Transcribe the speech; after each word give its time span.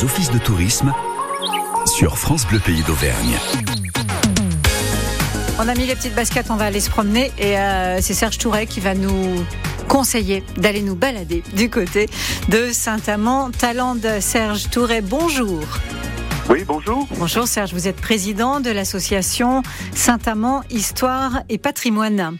les 0.00 0.04
offices 0.04 0.30
de 0.30 0.38
tourisme 0.38 0.92
sur 1.86 2.16
France 2.16 2.46
Bleu 2.46 2.58
Pays 2.58 2.82
d'Auvergne. 2.82 3.38
On 5.58 5.68
a 5.68 5.74
mis 5.74 5.86
les 5.86 5.94
petites 5.94 6.14
baskets, 6.14 6.50
on 6.50 6.56
va 6.56 6.66
aller 6.66 6.80
se 6.80 6.90
promener 6.90 7.30
et 7.38 7.58
euh, 7.58 8.00
c'est 8.00 8.14
Serge 8.14 8.38
Touret 8.38 8.66
qui 8.66 8.80
va 8.80 8.94
nous 8.94 9.44
conseiller 9.88 10.42
d'aller 10.56 10.82
nous 10.82 10.94
balader 10.94 11.42
du 11.54 11.68
côté 11.68 12.08
de 12.48 12.70
Saint-Amand-Talande. 12.72 14.20
Serge 14.20 14.70
Touret, 14.70 15.00
bonjour. 15.02 15.62
Oui, 16.48 16.64
bonjour. 16.66 17.06
Bonjour 17.16 17.46
Serge, 17.46 17.72
vous 17.72 17.88
êtes 17.88 18.00
président 18.00 18.60
de 18.60 18.70
l'association 18.70 19.62
Saint-Amand 19.94 20.62
Histoire 20.70 21.42
et 21.48 21.58
Patrimoine. 21.58 22.38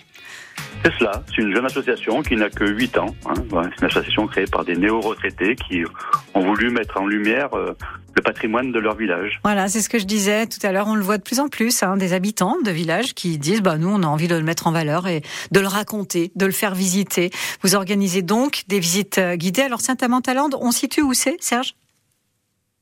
C'est 0.83 0.93
cela, 0.95 1.13
c'est 1.27 1.43
une 1.43 1.55
jeune 1.55 1.67
association 1.67 2.23
qui 2.23 2.37
n'a 2.37 2.49
que 2.49 2.65
8 2.65 2.99
ans. 2.99 3.15
Hein. 3.27 3.35
C'est 3.53 3.81
une 3.81 3.87
association 3.87 4.27
créée 4.27 4.47
par 4.47 4.65
des 4.65 4.77
néo-retraités 4.77 5.55
qui 5.55 5.85
ont 6.33 6.41
voulu 6.41 6.71
mettre 6.71 6.99
en 6.99 7.07
lumière 7.07 7.53
euh, 7.55 7.77
le 8.15 8.23
patrimoine 8.23 8.73
de 8.73 8.79
leur 8.79 8.97
village. 8.97 9.41
Voilà, 9.45 9.69
c'est 9.69 9.83
ce 9.83 9.91
que 9.91 9.99
je 9.99 10.07
disais 10.07 10.47
tout 10.47 10.65
à 10.67 10.73
l'heure. 10.73 10.87
On 10.89 10.95
le 10.95 11.03
voit 11.03 11.19
de 11.19 11.23
plus 11.23 11.39
en 11.39 11.49
plus, 11.49 11.83
hein, 11.83 11.99
des 11.99 12.15
habitants 12.15 12.57
de 12.65 12.71
villages 12.71 13.15
qui 13.15 13.37
disent 13.39 13.63
bah, 13.63 13.77
nous, 13.77 13.89
on 13.89 14.03
a 14.03 14.07
envie 14.07 14.29
de 14.29 14.37
le 14.37 14.43
mettre 14.43 14.67
en 14.67 14.73
valeur 14.73 15.07
et 15.07 15.21
de 15.53 15.61
le 15.61 15.67
raconter, 15.67 16.33
de 16.35 16.47
le 16.47 16.53
faire 16.53 16.75
visiter. 16.75 17.31
Vous 17.63 17.75
organisez 17.75 18.23
donc 18.23 18.63
des 18.69 18.81
visites 18.81 19.19
euh, 19.19 19.37
guidées. 19.37 19.63
Alors, 19.63 19.81
Saint-Amand-Talande, 19.81 20.57
on 20.61 20.71
situe 20.71 21.03
où 21.03 21.13
c'est, 21.13 21.37
Serge? 21.43 21.75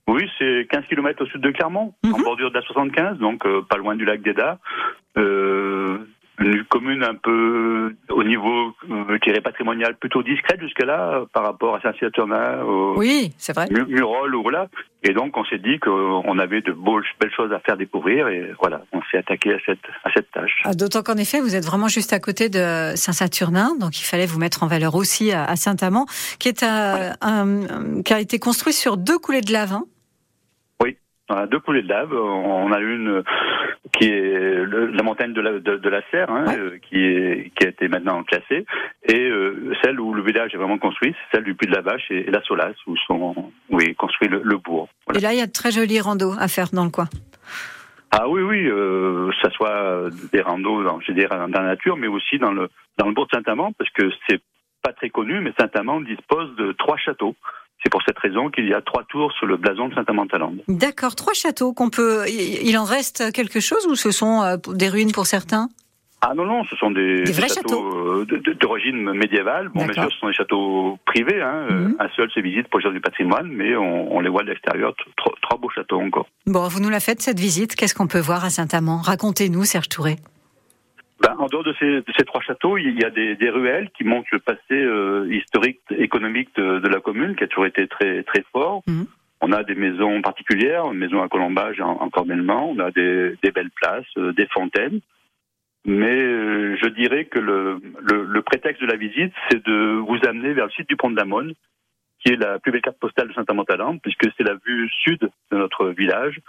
Oui, 0.07 0.23
c'est 0.39 0.67
15 0.71 0.85
km 0.89 1.23
au 1.23 1.27
sud 1.27 1.43
de 1.43 1.51
Clermont, 1.51 1.95
en 2.05 2.09
mhm. 2.09 2.23
bordure 2.23 2.51
de 2.51 2.55
la 2.55 2.63
75, 2.63 3.19
donc 3.19 3.45
euh, 3.45 3.61
pas 3.69 3.77
loin 3.77 3.95
du 3.95 4.07
lac 4.07 4.23
d'Eda. 4.23 4.59
Euh, 5.19 5.99
une 6.41 6.65
commune 6.65 7.03
un 7.03 7.15
peu 7.15 7.95
au 8.11 8.25
niveau 8.25 8.75
euh, 8.91 9.41
patrimonial 9.43 9.97
plutôt 9.97 10.23
discrète 10.23 10.61
jusque-là 10.61 11.11
euh, 11.11 11.25
par 11.33 11.45
rapport 11.45 11.77
à 11.77 11.81
Saint-Cyr-Turnin, 11.81 12.63
oui, 12.97 13.33
c'est 13.39 13.55
vrai. 13.55 13.67
Murol 13.71 14.35
ou 14.35 14.43
voilà. 14.43 14.69
Et 15.03 15.13
donc 15.13 15.37
on 15.37 15.45
s'est 15.45 15.59
dit 15.59 15.79
qu'on 15.79 16.39
avait 16.39 16.61
de 16.61 16.73
beaux, 16.73 17.01
belles 17.21 17.33
choses 17.35 17.53
à 17.53 17.61
faire 17.61 17.77
découvrir 17.77 18.29
et 18.29 18.53
voilà, 18.61 18.83
on 18.93 19.01
s'est 19.11 19.19
attaqué 19.19 19.55
à 19.55 19.59
cette 19.65 19.79
à 20.05 20.11
cette 20.13 20.31
tâche. 20.33 20.63
Ah, 20.65 20.75
d'autant 20.75 21.03
qu'en 21.03 21.17
effet 21.17 21.41
vous 21.41 21.55
êtes 21.55 21.65
vraiment 21.65 21.89
juste 21.89 22.13
à 22.13 22.21
côté 22.21 22.49
de 22.49 22.93
Saint-Saturnin, 22.95 23.77
donc 23.81 23.99
il 23.99 24.05
fallait 24.05 24.27
vous 24.27 24.39
mettre 24.39 24.63
en 24.63 24.67
valeur 24.67 24.95
aussi 24.95 25.33
à, 25.33 25.57
Saint-Amand, 25.57 26.07
qui 26.39 26.49
est 26.49 26.63
un, 26.63 28.03
qui 28.05 28.13
a 28.13 28.21
été 28.21 28.39
construit 28.39 28.73
sur 28.73 28.97
deux 28.97 29.19
coulées 29.19 29.41
de 29.41 29.53
lave. 29.53 29.73
Hein. 29.73 29.85
On 31.29 31.35
a 31.35 31.47
deux 31.47 31.61
coulées 31.61 31.83
de 31.83 31.89
lave. 31.89 32.15
On 32.15 32.73
a 32.73 32.81
une 32.81 33.23
qui 33.93 34.05
est 34.05 34.67
la 34.67 35.03
montagne 35.03 35.33
de 35.33 35.41
la, 35.41 35.59
de, 35.59 35.89
la 35.89 36.03
Serre, 36.11 36.31
hein, 36.31 36.45
euh, 36.57 36.79
qui, 36.89 37.03
est, 37.03 37.53
qui 37.55 37.67
a 37.67 37.71
été 37.71 37.89
maintenant 37.89 38.23
classée, 38.23 38.65
et 39.05 39.21
euh, 39.21 39.73
celle 39.83 39.99
où 39.99 40.15
le 40.15 40.23
village 40.23 40.55
est 40.55 40.57
vraiment 40.57 40.79
construit, 40.79 41.15
c'est 41.15 41.37
celle 41.37 41.45
du 41.45 41.55
Puy 41.55 41.69
de 41.69 41.75
la 41.75 41.81
Vache 41.81 42.11
et, 42.11 42.25
la 42.31 42.43
Solace, 42.43 42.77
où, 42.87 42.97
sont, 42.97 43.51
où 43.71 43.81
est 43.81 43.95
construit 43.95 44.29
le, 44.29 44.57
bourg. 44.59 44.89
Et 45.15 45.21
là, 45.21 45.33
il 45.33 45.39
y 45.39 45.43
a 45.43 45.47
de 45.47 45.53
très 45.53 45.71
jolis 45.71 46.01
randos 46.01 46.35
à 46.39 46.49
faire 46.49 46.69
dans 46.73 46.85
le 46.85 46.91
coin. 46.91 47.09
Ah 48.11 48.29
oui, 48.29 48.43
oui, 48.43 48.67
euh, 48.67 49.31
ça 49.43 49.51
soit 49.51 50.11
des 50.33 50.41
randos, 50.41 50.83
dans, 50.83 51.01
je 51.01 51.13
dirais, 51.13 51.37
dans 51.37 51.61
la 51.61 51.63
nature, 51.63 51.97
mais 51.97 52.07
aussi 52.07 52.39
dans 52.39 52.53
le 52.53 52.69
dans 52.99 53.07
le 53.07 53.15
bourg 53.15 53.27
de 53.27 53.37
Saint-Amand, 53.37 53.73
parce 53.79 53.91
que 53.91 54.11
c'est 54.29 54.41
pas 54.83 54.93
très 54.93 55.11
connu, 55.11 55.41
mais 55.41 55.53
Saint-Amand 55.59 56.01
dispose 56.01 56.55
de 56.57 56.73
trois 56.73 56.97
châteaux. 56.97 57.37
C'est 57.89 57.91
pour 57.91 58.03
cette 58.03 58.19
raison 58.19 58.51
qu'il 58.51 58.69
y 58.69 58.75
a 58.75 58.83
trois 58.83 59.03
tours 59.05 59.33
sur 59.33 59.47
le 59.47 59.57
blason 59.57 59.89
de 59.89 59.95
Saint-Amand-Talande. 59.95 60.61
D'accord, 60.69 61.17
trois 61.17 61.33
châteaux 61.33 61.73
qu'on 61.73 61.89
peut. 61.89 62.27
Il 62.29 62.77
en 62.77 62.85
reste 62.85 63.33
quelque 63.33 63.61
chose 63.61 63.87
ou 63.87 63.95
ce 63.95 64.11
sont 64.11 64.43
euh, 64.43 64.59
des 64.75 64.91
ruines 64.91 65.11
pour 65.11 65.25
certains? 65.25 65.71
Ah 66.21 66.35
non, 66.35 66.45
non, 66.45 66.65
ce 66.65 66.77
sont 66.77 66.91
des, 66.91 67.25
châteaux, 67.25 68.21
euh, 68.21 68.27
d'origine 68.61 69.15
médiévale. 69.15 69.71
Bon, 69.71 69.87
bien 69.87 69.95
sûr, 69.95 70.13
ce 70.13 70.19
sont 70.19 70.27
des 70.27 70.35
châteaux 70.35 70.99
privés. 71.07 71.41
Hein. 71.41 71.67
Mhm. 71.71 71.97
Un 71.99 72.09
seul 72.15 72.31
se 72.31 72.41
visite 72.41 72.69
pour 72.69 72.81
le 72.81 72.93
du 72.93 73.01
patrimoine, 73.01 73.49
mais 73.49 73.75
on, 73.75 74.21
les 74.21 74.29
voit 74.29 74.43
de 74.43 74.51
l'extérieur. 74.51 74.93
Trois 75.17 75.59
beaux 75.59 75.71
châteaux 75.71 75.99
encore. 75.99 76.29
Bon, 76.45 76.69
vous 76.69 76.81
nous 76.81 76.91
la 76.91 77.01
faites 77.01 77.23
cette 77.23 77.41
visite. 77.41 77.75
Qu'est-ce 77.75 77.95
qu'on 77.95 78.07
peut 78.07 78.21
voir 78.21 78.45
à 78.45 78.51
Saint-Amand? 78.51 78.99
Racontez-nous, 78.99 79.65
Serge 79.65 79.89
Touré. 79.89 80.17
En 81.39 81.47
dehors 81.47 81.63
de 81.63 81.75
ces, 81.79 82.03
ces, 82.17 82.25
trois 82.25 82.41
châteaux, 82.41 82.79
il 82.79 83.01
y 83.01 83.05
a 83.05 83.11
des, 83.11 83.37
des 83.37 83.49
ruelles 83.49 83.91
qui 83.97 84.03
montrent 84.03 84.29
le 84.33 84.41
passé 84.41 84.73
euh, 84.73 85.33
historique, 85.33 85.81
économique 85.91 86.49
de, 86.57 86.81
de, 86.81 86.89
la 86.89 87.01
commune, 87.01 87.37
qui 87.37 87.45
a 87.45 87.47
toujours 87.47 87.67
été 87.67 87.87
très 87.87 88.25
très 88.25 88.45
fort. 88.53 88.83
Mhm. 88.89 89.07
On 89.41 89.53
a 89.53 89.63
des 89.63 89.77
maisons 89.77 90.21
particulières, 90.21 90.91
une 90.91 90.99
maison 90.99 91.23
à 91.23 91.29
Colombage 91.29 91.81
en, 91.81 91.97
en 92.03 92.11
on 92.13 92.79
a 92.81 92.91
des, 92.91 93.37
des 93.41 93.53
belles 93.53 93.71
places, 93.71 94.05
euh, 94.17 94.33
des 94.33 94.47
fontaines. 94.47 95.01
Mais 95.85 96.21
euh, 96.21 96.77
je 96.83 96.89
dirais 96.89 97.27
que 97.27 97.39
le, 97.39 97.81
le, 98.01 98.25
le, 98.25 98.43
prétexte 98.43 98.83
de 98.83 98.89
la 98.89 98.97
visite, 98.97 99.33
c'est 99.49 99.65
de 99.65 99.95
vous 100.07 100.19
amener 100.29 100.53
vers 100.55 100.67
le 100.67 100.73
site 100.73 100.89
du 100.89 100.97
pont 100.97 101.11
de 101.11 101.15
Damone, 101.15 101.55
qui 102.21 102.33
est 102.33 102.37
la 102.37 102.59
plus 102.59 102.73
belle 102.73 102.83
carte 102.83 102.99
postale 102.99 103.29
de 103.29 103.33
Saint-Amand-Talent, 103.35 103.99
puisque 103.99 104.27
c'est 104.37 104.45
la 104.45 104.57
vue 104.67 104.91
sud 105.05 105.31
de 105.53 105.57
notre 105.57 105.91
village, 105.91 106.41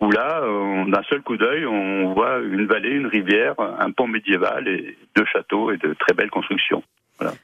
où 0.00 0.10
là, 0.10 0.40
d'un 0.86 1.02
seul 1.08 1.22
coup 1.22 1.36
d'œil, 1.36 1.66
on 1.66 2.14
voit 2.14 2.38
une 2.38 2.66
vallée, 2.66 2.90
une 2.90 3.06
rivière, 3.06 3.54
un 3.58 3.90
pont 3.90 4.06
médiéval 4.06 4.68
et 4.68 4.96
deux 5.16 5.24
châteaux 5.24 5.72
et 5.72 5.76
de 5.76 5.94
très 5.94 6.14
belles 6.14 6.30
constructions. 6.30 6.82
Voilà. 7.18 7.34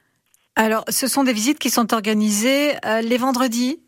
Alors, 0.57 0.85
ce 0.89 1.09
sont 1.09 1.25
des 1.25 1.33
visites 1.33 1.59
qui 1.59 1.71
sont 1.71 1.93
organisées 1.93 2.73
euh, 2.87 3.01
les 3.01 3.17
vendredis? 3.17 3.81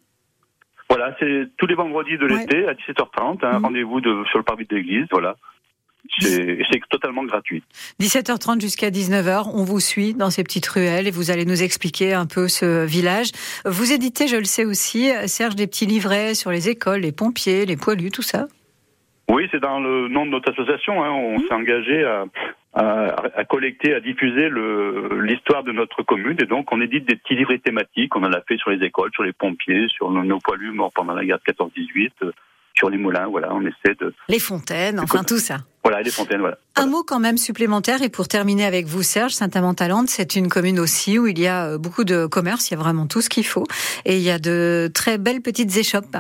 Voilà, 0.88 1.14
c'est 1.18 1.48
tous 1.56 1.66
les 1.66 1.74
vendredis 1.74 2.18
de 2.18 2.26
l'été 2.26 2.66
à 2.66 2.74
17h30, 2.74 3.44
un 3.44 3.58
mhm. 3.58 3.64
rendez-vous 3.64 4.00
sur 4.00 4.38
le 4.38 4.42
parvis 4.42 4.66
de 4.66 4.76
l'église, 4.76 5.06
voilà. 5.10 5.36
C'est 6.20 6.80
totalement 6.88 7.24
gratuit. 7.24 7.62
17h30 8.00 8.60
jusqu'à 8.60 8.90
19h, 8.90 9.50
on 9.52 9.64
vous 9.64 9.80
suit 9.80 10.14
dans 10.14 10.30
ces 10.30 10.42
petites 10.44 10.66
ruelles 10.66 11.06
et 11.06 11.10
vous 11.10 11.30
allez 11.30 11.44
nous 11.44 11.62
expliquer 11.62 12.14
un 12.14 12.26
peu 12.26 12.48
ce 12.48 12.84
village. 12.84 13.30
Vous 13.64 13.92
éditez, 13.92 14.28
je 14.28 14.36
le 14.36 14.44
sais 14.44 14.64
aussi, 14.64 15.10
Serge, 15.26 15.56
des 15.56 15.66
petits 15.66 15.86
livrets 15.86 16.34
sur 16.34 16.50
les 16.50 16.68
écoles, 16.68 17.00
les 17.00 17.12
pompiers, 17.12 17.66
les 17.66 17.76
poilus, 17.76 18.10
tout 18.10 18.22
ça? 18.22 18.46
Oui, 19.28 19.48
c'est 19.50 19.60
dans 19.60 19.80
le 19.80 20.08
nom 20.08 20.24
de 20.24 20.30
notre 20.30 20.52
association. 20.52 21.02
Hein. 21.02 21.10
On 21.10 21.38
mmh. 21.38 21.42
s'est 21.48 21.54
engagé 21.54 22.04
à, 22.04 22.26
à, 22.76 23.44
collecter, 23.44 23.94
à 23.94 24.00
diffuser 24.00 24.50
l'histoire 25.20 25.64
de 25.64 25.72
notre 25.72 26.02
commune. 26.02 26.36
Et 26.40 26.46
donc, 26.46 26.70
on 26.72 26.80
édite 26.80 27.08
des 27.08 27.16
petits 27.16 27.34
livrets 27.34 27.58
thématiques. 27.58 28.14
On 28.14 28.22
en 28.22 28.32
a 28.32 28.40
fait 28.42 28.56
sur 28.58 28.70
les 28.70 28.84
écoles, 28.84 29.10
sur 29.14 29.22
les 29.22 29.32
pompiers, 29.32 29.86
sur 29.88 30.10
nos, 30.10 30.38
poilus 30.38 30.72
morts 30.72 30.92
pendant 30.94 31.14
la 31.14 31.24
guerre 31.24 31.38
de 31.46 31.52
14-18, 31.52 32.10
euh, 32.22 32.32
sur 32.74 32.90
les 32.90 32.98
moulins. 32.98 33.26
Voilà, 33.26 33.54
on 33.54 33.62
essaie 33.62 33.94
de. 33.98 34.12
Les 34.28 34.38
fontaines, 34.38 35.00
enfin 35.00 35.24
tout 35.24 35.38
ça. 35.38 35.58
Voilà, 35.86 36.02
les 36.02 36.10
fontaines, 36.10 36.40
voilà. 36.40 36.58
Un 36.74 36.86
mot 36.86 37.04
quand 37.04 37.20
même 37.20 37.36
supplémentaire, 37.36 38.02
et 38.02 38.08
pour 38.08 38.26
terminer 38.26 38.64
avec 38.64 38.86
vous, 38.86 39.04
Serge, 39.04 39.30
Saint-Amand-Talande, 39.30 40.08
c'est 40.08 40.34
une 40.34 40.48
commune 40.48 40.80
aussi 40.80 41.16
où 41.16 41.28
il 41.28 41.38
y 41.38 41.46
a 41.46 41.66
euh, 41.66 41.78
beaucoup 41.78 42.02
de 42.02 42.26
commerce, 42.26 42.68
il 42.68 42.74
y 42.74 42.76
a 42.76 42.80
vraiment 42.80 43.06
tout 43.06 43.20
ce 43.20 43.28
qu'il 43.28 43.46
faut, 43.46 43.62
et 44.04 44.16
il 44.16 44.22
y 44.22 44.30
a 44.30 44.40
de 44.40 44.90
très 44.92 45.16
belles 45.16 45.42
petites 45.42 45.76
échoppes. 45.76 46.16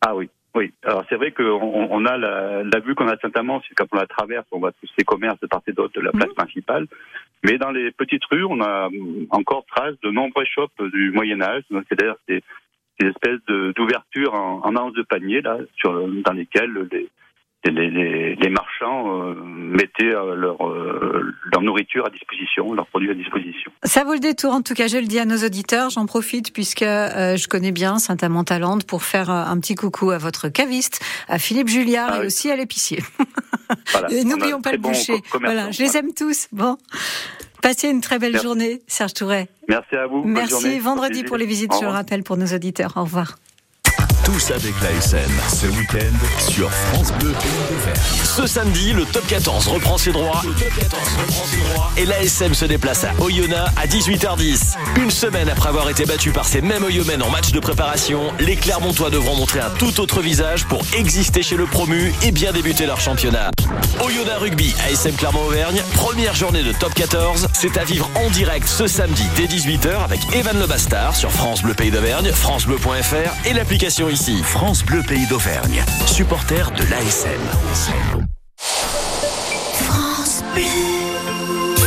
Ah 0.00 0.16
oui, 0.16 0.30
oui, 0.54 0.72
alors 0.84 1.04
c'est 1.10 1.16
vrai 1.16 1.32
qu'on 1.32 1.44
on 1.44 2.06
a 2.06 2.16
la, 2.16 2.62
la 2.62 2.80
vue 2.80 2.94
qu'on 2.94 3.08
a 3.08 3.16
de 3.16 3.20
Saint-Amand, 3.20 3.60
c'est 3.68 3.74
quand 3.74 3.88
on 3.92 3.96
la 3.96 4.06
traverse, 4.06 4.46
on 4.52 4.58
voit 4.58 4.72
tous 4.72 4.88
ces 4.98 5.04
commerces 5.04 5.38
de 5.40 5.46
part 5.48 5.60
et 5.66 5.72
d'autre 5.72 5.92
de 5.94 6.00
la 6.00 6.12
place 6.12 6.30
mhm. 6.30 6.34
principale. 6.34 6.86
Mais 7.44 7.58
dans 7.58 7.72
les 7.72 7.90
petites 7.90 8.24
rues, 8.24 8.46
on 8.46 8.62
a 8.62 8.88
encore 9.30 9.66
trace 9.66 9.94
de 10.02 10.10
nombreux 10.10 10.46
shops 10.46 10.82
du 10.94 11.10
Moyen 11.10 11.42
Âge. 11.42 11.62
C'est-à-dire 11.70 12.14
des, 12.26 12.42
des 12.98 13.08
espèces 13.08 13.44
d'ouvertures 13.76 14.32
en, 14.32 14.62
en 14.64 14.76
anse 14.76 14.94
de 14.94 15.02
panier 15.02 15.42
là, 15.42 15.58
sur, 15.76 16.08
dans 16.08 16.32
lesquelles 16.32 16.88
les, 16.90 17.10
les, 17.70 18.48
marchands 18.50 19.22
euh, 19.22 19.34
mettaient 19.34 20.14
euh, 20.14 20.34
leur, 20.34 20.66
euh, 20.66 21.34
leur 21.52 21.62
nourriture 21.62 22.06
à 22.06 22.10
disposition, 22.10 22.72
leurs 22.72 22.86
produits 22.86 23.10
à 23.10 23.14
disposition. 23.14 23.70
Ça 23.82 24.04
vaut 24.04 24.14
le 24.14 24.20
détour, 24.20 24.52
en 24.52 24.62
tout 24.62 24.74
cas, 24.74 24.86
je 24.86 24.98
le 24.98 25.06
dis 25.06 25.18
à 25.18 25.24
nos 25.24 25.38
auditeurs. 25.38 25.90
J'en 25.90 26.06
profite 26.06 26.52
puisque 26.52 26.84
je 26.84 27.48
connais 27.48 27.72
bien 27.72 27.98
Saint-Amand-Talande 27.98 28.84
pour 28.84 29.02
faire 29.02 29.30
un 29.30 29.58
petit 29.60 29.74
coucou 29.74 30.10
à 30.10 30.18
votre 30.18 30.48
caviste, 30.48 31.04
à 31.28 31.38
Philippe 31.38 31.68
Julliard 31.68 32.10
ah 32.12 32.22
et 32.22 32.26
aussi 32.26 32.50
à 32.50 32.56
l'épicier. 32.56 33.00
et 34.10 34.24
n'oublions 34.24 34.60
pas 34.60 34.72
le 34.72 34.78
boucher. 34.78 35.20
Voilà, 35.40 35.70
je 35.70 35.82
les 35.82 35.96
aime 35.96 36.12
tous. 36.14 36.48
Bon. 36.52 36.76
Passez 37.62 37.88
une 37.88 38.00
très 38.00 38.18
belle 38.18 38.40
journée, 38.40 38.82
Serge 38.86 39.14
Touret. 39.14 39.48
Merci 39.68 39.96
à 39.96 40.06
vous. 40.06 40.22
Merci. 40.24 40.78
Vendredi 40.78 41.24
pour 41.24 41.36
les 41.36 41.46
visites, 41.46 41.72
je 41.74 41.84
le 41.84 41.90
rappelle, 41.90 42.22
pour 42.22 42.36
nos 42.36 42.46
auditeurs. 42.46 42.92
Au 42.96 43.02
revoir. 43.02 43.36
Tous 44.26 44.50
avec 44.50 44.74
l'ASM, 44.82 45.30
ce 45.48 45.66
week-end 45.66 46.50
sur 46.50 46.68
France 46.68 47.12
Bleu 47.12 47.32
Ce 48.24 48.44
samedi, 48.48 48.92
le 48.92 49.04
top 49.04 49.24
14 49.28 49.68
reprend 49.68 49.96
ses 49.98 50.10
droits. 50.10 50.42
Et 51.96 52.04
l'ASM 52.04 52.52
se 52.52 52.64
déplace 52.64 53.04
à 53.04 53.12
Oyonnax 53.20 53.70
à 53.76 53.86
18h10. 53.86 54.74
Une 55.00 55.12
semaine 55.12 55.48
après 55.48 55.68
avoir 55.68 55.88
été 55.90 56.06
battu 56.06 56.32
par 56.32 56.44
ces 56.44 56.60
mêmes 56.60 56.82
Oyonnax 56.82 57.22
en 57.22 57.30
match 57.30 57.52
de 57.52 57.60
préparation, 57.60 58.32
les 58.40 58.56
Clermontois 58.56 59.10
devront 59.10 59.36
montrer 59.36 59.60
un 59.60 59.70
tout 59.70 60.00
autre 60.00 60.20
visage 60.20 60.64
pour 60.66 60.82
exister 60.92 61.44
chez 61.44 61.56
le 61.56 61.66
promu 61.66 62.12
et 62.24 62.32
bien 62.32 62.50
débuter 62.50 62.84
leur 62.84 63.00
championnat. 63.00 63.52
Oyonnax 64.04 64.40
Rugby, 64.40 64.74
ASM 64.90 65.14
Clermont-Auvergne, 65.14 65.80
première 65.94 66.34
journée 66.34 66.64
de 66.64 66.72
top 66.72 66.94
14. 66.94 67.46
C'est 67.52 67.78
à 67.78 67.84
vivre 67.84 68.10
en 68.16 68.28
direct 68.30 68.66
ce 68.66 68.88
samedi 68.88 69.22
dès 69.36 69.46
18h 69.46 70.02
avec 70.04 70.20
Evan 70.34 70.58
Le 70.58 70.66
Bastard 70.66 71.14
sur 71.14 71.30
France 71.30 71.62
Bleu 71.62 71.74
Pays 71.74 71.92
d'Auvergne, 71.92 72.32
francebleu.fr 72.32 73.46
et 73.48 73.52
l'application 73.52 74.08
France 74.16 74.82
Bleu 74.82 75.02
Pays 75.06 75.26
d'Auvergne, 75.26 75.84
supporter 76.06 76.70
de 76.70 76.82
l'ASM. 76.84 77.38
France 79.74 80.42
Bleu. 80.54 80.62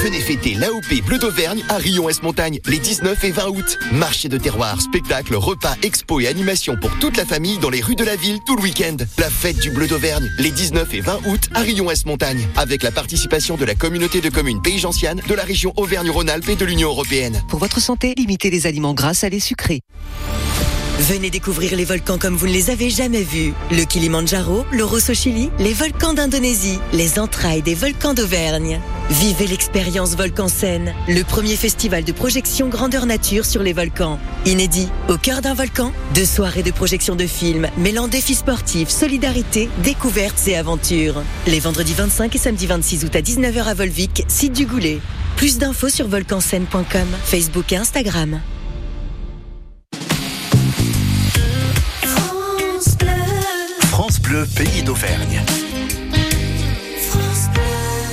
Venez 0.04 0.20
fêter 0.20 0.54
l'AOP 0.54 1.04
Bleu 1.08 1.18
d'Auvergne 1.18 1.64
à 1.70 1.78
Rion-Est-Montagne 1.78 2.60
les 2.68 2.78
19 2.78 3.24
et 3.24 3.32
20 3.32 3.48
août. 3.48 3.80
Marché 3.94 4.30
de 4.30 4.38
terroir, 4.38 4.80
spectacle, 4.80 5.34
repas, 5.36 5.74
expo 5.82 6.20
et 6.20 6.28
animation 6.28 6.76
pour 6.80 6.92
toute 7.00 7.18
la 7.18 7.26
famille 7.26 7.58
dans 7.58 7.72
les 7.72 7.82
rues 7.82 7.96
de 7.96 8.04
la 8.04 8.16
ville 8.16 8.38
tout 8.46 8.56
le 8.56 8.62
week-end. 8.62 8.98
La 9.18 9.32
fête 9.32 9.58
du 9.58 9.72
Bleu 9.72 9.88
d'Auvergne 9.88 10.30
les 10.38 10.52
19 10.52 10.94
et 10.94 11.02
20 11.02 11.22
août 11.26 11.50
à 11.56 11.62
Rion-Est-Montagne 11.62 12.48
avec 12.58 12.84
la 12.84 12.92
participation 12.92 13.58
de 13.58 13.66
la 13.66 13.74
communauté 13.74 14.22
de 14.22 14.30
communes 14.30 14.62
Pays 14.62 14.78
Gentiane, 14.78 15.20
de 15.28 15.34
la 15.34 15.44
région 15.44 15.74
Auvergne-Rhône-Alpes 15.78 16.50
et 16.50 16.56
de 16.56 16.66
l'Union 16.66 16.90
européenne. 16.90 17.42
Pour 17.50 17.58
votre 17.58 17.80
santé, 17.80 18.14
limitez 18.16 18.52
les 18.52 18.68
aliments 18.68 18.94
gras, 18.94 19.16
salés, 19.16 19.40
sucrés. 19.40 19.82
Venez 21.00 21.30
découvrir 21.30 21.78
les 21.78 21.86
volcans 21.86 22.18
comme 22.18 22.36
vous 22.36 22.46
ne 22.46 22.52
les 22.52 22.72
avez 22.72 22.90
jamais 22.90 23.24
vus. 23.24 23.54
Le 23.72 23.86
Kilimanjaro, 23.86 24.66
le 24.70 24.84
Rosso 24.84 25.14
Chili, 25.14 25.50
les 25.58 25.74
volcans 25.74 26.14
d'Indonésie, 26.14 26.78
les 26.92 27.20
entrailles 27.20 27.62
des 27.62 27.74
volcans 27.74 28.14
d'Auvergne. 28.14 28.82
Vivez 29.10 29.48
l'expérience 29.48 30.18
Volcan 30.18 30.50
Scène, 30.50 30.94
le 31.08 31.24
premier 31.24 31.56
festival 31.56 32.04
de 32.04 32.12
projection 32.12 32.68
grandeur 32.68 33.06
nature 33.06 33.46
sur 33.46 33.64
les 33.64 33.72
volcans. 33.72 34.20
Inédit, 34.46 34.90
au 35.08 35.16
cœur 35.16 35.42
d'un 35.42 35.54
volcan, 35.54 35.94
deux 36.16 36.26
soirées 36.26 36.64
de 36.64 36.72
projection 36.72 37.16
de 37.16 37.28
films 37.28 37.70
mêlant 37.78 38.10
défis 38.10 38.36
sportifs, 38.36 38.90
solidarité, 38.90 39.70
découvertes 39.84 40.50
et 40.50 40.58
aventures. 40.58 41.24
Les 41.48 41.62
vendredis 41.62 41.94
25 41.94 42.36
et 42.36 42.40
samedi 42.40 42.68
26 42.68 43.06
août 43.06 43.16
à 43.16 43.22
19h 43.22 43.64
à 43.64 43.74
Volvic, 43.74 44.26
site 44.28 44.52
du 44.52 44.66
Goulet. 44.66 45.00
Plus 45.38 45.60
d'infos 45.60 45.88
sur 45.88 46.10
volcanscène.com, 46.10 47.08
Facebook 47.24 47.72
et 47.72 47.78
Instagram. 47.78 48.42
Le 54.30 54.46
pays 54.46 54.84
d'Auvergne. 54.84 55.42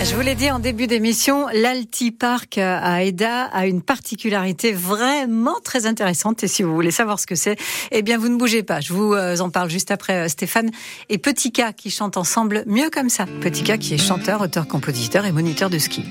Je 0.03 0.15
vous 0.15 0.21
l'ai 0.23 0.35
dit 0.35 0.51
en 0.51 0.61
début 0.61 0.87
d'émission, 0.87 1.47
l'Alti 1.53 2.11
Park 2.11 2.57
à 2.57 3.05
Eda 3.05 3.45
a 3.53 3.67
une 3.67 3.83
particularité 3.83 4.73
vraiment 4.73 5.57
très 5.63 5.85
intéressante. 5.85 6.43
Et 6.43 6.49
si 6.49 6.63
vous 6.63 6.75
voulez 6.75 6.91
savoir 6.91 7.21
ce 7.21 7.27
que 7.27 7.35
c'est, 7.35 7.59
eh 7.91 8.01
bien, 8.01 8.17
vous 8.17 8.31
ne 8.31 8.37
bougez 8.37 8.63
pas. 8.63 8.81
Je 8.81 8.95
vous 8.95 9.13
euh, 9.13 9.41
en 9.41 9.51
parle 9.51 9.69
juste 9.69 9.91
après 9.91 10.25
euh, 10.25 10.29
Stéphane 10.29 10.71
et 11.11 11.19
Petit 11.19 11.53
K 11.53 11.75
qui 11.77 11.91
chantent 11.91 12.17
ensemble 12.17 12.65
mieux 12.67 12.89
comme 12.89 13.11
ça. 13.11 13.27
Petit 13.43 13.63
K 13.63 13.77
qui 13.77 13.93
est 13.93 13.99
chanteur, 13.99 14.41
auteur, 14.41 14.67
compositeur 14.67 15.27
et 15.27 15.33
moniteur 15.33 15.69
de 15.69 15.79
ski. 15.79 16.03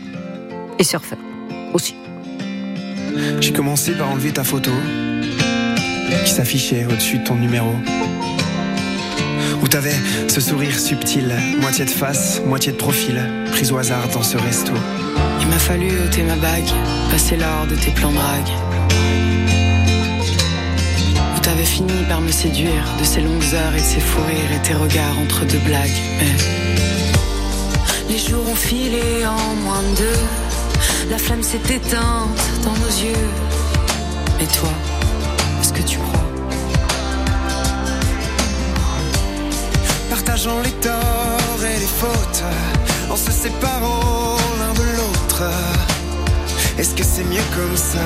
Et 0.78 0.84
surfeur 0.84 1.18
aussi. 1.74 1.96
J'ai 3.40 3.54
commencé 3.54 3.94
par 3.94 4.12
enlever 4.12 4.34
ta 4.34 4.44
photo 4.44 4.72
qui 6.26 6.32
s'affichait 6.32 6.86
au-dessus 6.86 7.18
de 7.18 7.24
ton 7.24 7.36
numéro. 7.36 7.72
Où 9.62 9.68
t'avais 9.68 9.96
ce 10.28 10.42
sourire 10.42 10.78
subtil, 10.78 11.34
moitié 11.60 11.86
de 11.86 11.90
face, 11.90 12.42
moitié 12.46 12.72
de 12.72 12.78
profil, 12.78 13.20
prise 13.52 13.72
au 13.72 13.78
hasard 13.78 14.08
dans 14.14 14.24
ce 14.24 14.38
resto. 14.38 14.72
Il 15.42 15.48
m'a 15.48 15.58
fallu 15.58 15.88
ôter 16.06 16.24
ma 16.24 16.36
bague, 16.36 16.70
passer 17.12 17.38
l'or 17.38 17.66
de 17.70 17.76
tes 17.76 17.92
plans 17.92 18.12
drague. 18.12 18.52
Où 21.36 21.40
t'avais 21.40 21.64
fini 21.64 22.04
par 22.10 22.22
me 22.22 22.32
séduire 22.32 22.86
de 23.00 23.04
ces 23.04 23.22
longues 23.22 23.54
heures 23.54 23.76
et 23.76 23.82
de 23.82 23.86
ces 23.86 24.00
fous 24.00 24.22
rires 24.28 24.58
et 24.58 24.62
tes 24.68 24.74
regards 24.74 25.20
entre 25.20 25.46
deux 25.46 25.60
blagues. 25.60 26.00
Mais 26.20 26.36
les 28.10 28.20
jours 28.20 28.48
ont 28.50 28.56
filé 28.56 29.26
en 29.26 29.56
moins 29.64 29.82
de 29.82 29.98
deux, 29.98 31.10
la 31.10 31.18
flamme 31.18 31.44
s'est 31.44 31.58
éteinte 31.70 32.42
dans 32.64 32.74
nos 32.74 33.04
yeux. 33.04 33.28
Et 34.42 34.48
toi, 34.48 34.70
est-ce 35.62 35.74
que 35.74 35.82
tu 35.82 35.98
crois 35.98 36.15
partageant 40.26 40.60
les 40.62 40.72
torts 40.72 41.64
et 41.64 41.80
les 41.80 41.86
fautes, 41.86 42.44
en 43.10 43.16
se 43.16 43.32
séparant 43.32 44.38
l'un 44.60 44.74
de 44.74 44.98
l'autre. 44.98 45.44
Est-ce 46.80 46.96
que 46.96 47.04
c'est 47.04 47.24
mieux 47.26 47.44
comme 47.56 47.78
ça? 47.78 48.00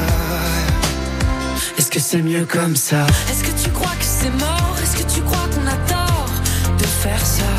Est-ce 1.77 1.89
que 1.89 1.99
c'est 1.99 2.21
mieux 2.21 2.45
comme 2.45 2.75
ça? 2.75 3.05
Est-ce 3.29 3.43
que 3.43 3.63
tu 3.63 3.69
crois 3.71 3.95
que 3.97 4.03
c'est 4.03 4.31
mort? 4.31 4.75
Est-ce 4.83 4.97
que 5.01 5.09
tu 5.13 5.21
crois 5.21 5.47
qu'on 5.53 5.67
a 5.67 5.77
tort 5.87 6.29
de 6.77 6.85
faire 6.85 7.25
ça? 7.25 7.51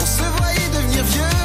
On 0.00 0.06
se 0.06 0.24
voyait 0.38 0.68
devenir 0.74 1.04
vieux, 1.04 1.41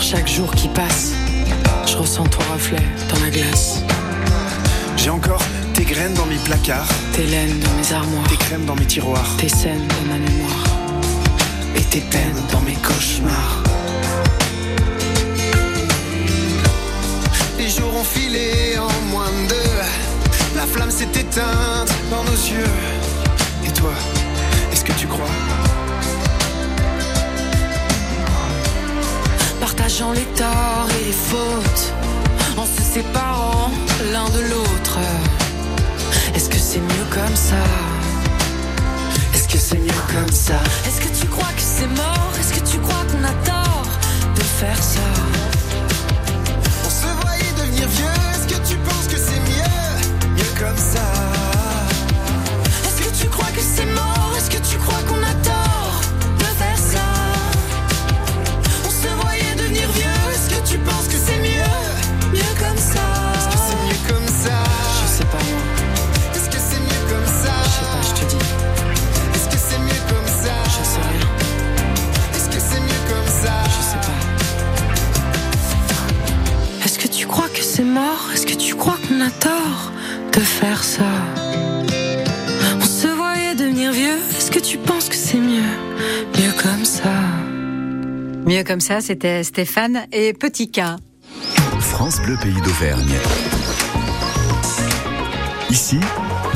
chaque 0.00 0.28
jour 0.28 0.50
qui 0.52 0.68
passe, 0.68 1.12
je 1.86 1.96
ressens 1.96 2.24
ton 2.24 2.40
reflet 2.52 2.82
dans 3.08 3.20
la 3.20 3.30
glace. 3.30 3.80
J'ai 4.96 5.10
encore 5.10 5.42
tes 5.74 5.84
graines 5.84 6.14
dans 6.14 6.26
mes 6.26 6.38
placards, 6.44 6.88
Tes 7.12 7.24
laines 7.24 7.58
dans 7.60 7.72
mes 7.72 7.92
armoires, 7.92 8.28
tes 8.28 8.36
crèmes 8.36 8.64
dans 8.64 8.74
mes 8.74 8.86
tiroirs, 8.86 9.28
tes 9.38 9.48
scènes 9.48 9.86
dans 9.88 10.12
ma 10.12 10.18
mémoire. 10.18 10.64
et 11.76 11.82
tes 11.82 12.00
peines 12.00 12.42
dans 12.52 12.60
mes 12.62 12.74
cauchemars. 12.74 13.62
Les 17.58 17.68
jours 17.68 17.94
ont 17.94 18.04
filé 18.04 18.78
en 18.78 19.10
moins 19.10 19.26
de 19.30 19.48
deux, 19.48 20.56
la 20.56 20.66
flamme 20.66 20.90
s'est 20.90 21.08
éteinte 21.14 21.92
dans 22.10 22.24
nos 22.24 22.30
yeux. 22.30 22.72
Et 23.66 23.70
toi, 23.72 23.92
Les 29.98 30.26
torts 30.36 30.88
et 31.00 31.04
les 31.06 31.12
fautes, 31.12 31.92
en 32.58 32.66
se 32.66 32.82
séparant 32.82 33.70
l'un 34.12 34.28
de 34.28 34.40
l'autre. 34.50 34.98
Est-ce 36.34 36.50
que 36.50 36.58
c'est 36.58 36.80
mieux 36.80 37.06
comme 37.10 37.34
ça? 37.34 37.56
Est-ce 39.34 39.48
que 39.48 39.56
c'est 39.58 39.78
mieux 39.78 40.02
comme 40.12 40.30
ça? 40.30 40.60
Est-ce 40.86 41.00
que 41.00 41.18
tu 41.18 41.26
crois 41.26 41.48
que 41.48 41.62
c'est 41.62 41.86
mort? 41.88 42.30
Est-ce 42.38 42.52
que 42.60 42.70
tu 42.70 42.78
crois 42.78 43.04
qu'on 43.10 43.24
a 43.24 43.32
tort 43.44 43.86
de 44.34 44.42
faire 44.42 44.82
ça? 44.82 45.00
On 46.84 46.90
se 46.90 47.08
voyait 47.22 47.52
devenir 47.56 47.88
vieux, 47.88 48.04
est-ce 48.34 48.54
que 48.54 48.68
tu 48.68 48.76
penses 48.76 49.06
que 49.08 49.16
c'est 49.16 49.40
mieux? 49.50 50.36
Mieux 50.36 50.52
comme 50.60 50.76
ça. 50.76 51.06
Est-ce 52.84 53.02
que 53.02 53.22
tu 53.22 53.28
crois 53.28 53.48
que 53.48 53.62
c'est 53.62 53.86
mort? 53.86 54.34
Est-ce 54.36 54.50
que 54.50 54.62
tu 54.70 54.76
crois 54.76 55.02
qu'on 55.08 55.22
a 55.22 55.25
Mieux 88.56 88.64
comme 88.64 88.80
ça, 88.80 89.02
c'était 89.02 89.42
Stéphane 89.42 90.06
et 90.12 90.32
Petit 90.32 90.70
K. 90.70 90.80
France 91.78 92.22
Bleu 92.22 92.36
Pays 92.40 92.58
d'Auvergne. 92.62 93.18
Ici, 95.68 95.98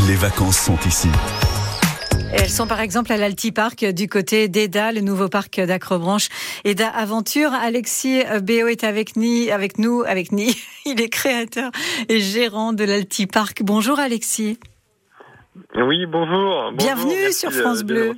les 0.09 0.14
vacances 0.14 0.57
sont 0.57 0.78
ici. 0.87 1.11
Elles 2.33 2.49
sont 2.49 2.66
par 2.66 2.80
exemple 2.80 3.12
à 3.12 3.19
l'Alti 3.19 3.52
Park 3.52 3.85
du 3.85 4.09
côté 4.09 4.49
d'Eda, 4.49 4.92
le 4.92 5.02
nouveau 5.02 5.28
parc 5.28 5.61
d'Acrobranche. 5.61 6.28
Eda 6.64 6.88
Aventure, 6.88 7.52
Alexis 7.52 8.23
Béo 8.42 8.69
est 8.69 8.83
avec, 8.83 9.16
ni, 9.16 9.50
avec 9.50 9.78
nous, 9.78 10.02
avec 10.07 10.33
Ni. 10.33 10.57
Il 10.87 11.02
est 11.02 11.11
créateur 11.11 11.71
et 12.09 12.19
gérant 12.21 12.73
de 12.73 12.85
l'Alti 12.85 13.26
Park. 13.26 13.61
Bonjour 13.62 13.99
Alexis. 13.99 14.59
Oui, 15.75 16.07
bonjour. 16.07 16.73
Bienvenue 16.73 17.12
merci 17.25 17.40
sur 17.40 17.52
France 17.52 17.80
de 17.80 17.85
Bleu. 17.85 18.16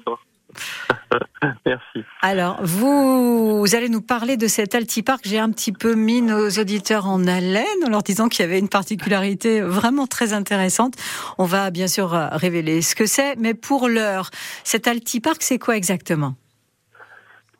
merci. 1.66 2.04
Alors, 2.20 2.58
vous, 2.62 3.60
vous 3.60 3.74
allez 3.74 3.88
nous 3.88 4.02
parler 4.02 4.36
de 4.36 4.46
cet 4.46 4.74
Alti 4.74 5.02
Park. 5.02 5.22
J'ai 5.24 5.38
un 5.38 5.50
petit 5.50 5.72
peu 5.72 5.94
mis 5.94 6.22
nos 6.22 6.48
auditeurs 6.50 7.06
en 7.06 7.26
haleine 7.26 7.64
en 7.86 7.90
leur 7.90 8.02
disant 8.02 8.28
qu'il 8.28 8.44
y 8.44 8.48
avait 8.48 8.58
une 8.58 8.68
particularité 8.68 9.60
vraiment 9.60 10.06
très 10.06 10.32
intéressante. 10.32 10.94
On 11.38 11.44
va 11.44 11.70
bien 11.70 11.86
sûr 11.86 12.14
euh, 12.14 12.28
révéler 12.32 12.82
ce 12.82 12.94
que 12.94 13.06
c'est, 13.06 13.36
mais 13.36 13.54
pour 13.54 13.88
l'heure, 13.88 14.30
cet 14.64 14.86
Alti 14.86 15.20
Park, 15.20 15.38
c'est 15.40 15.58
quoi 15.58 15.76
exactement? 15.76 16.34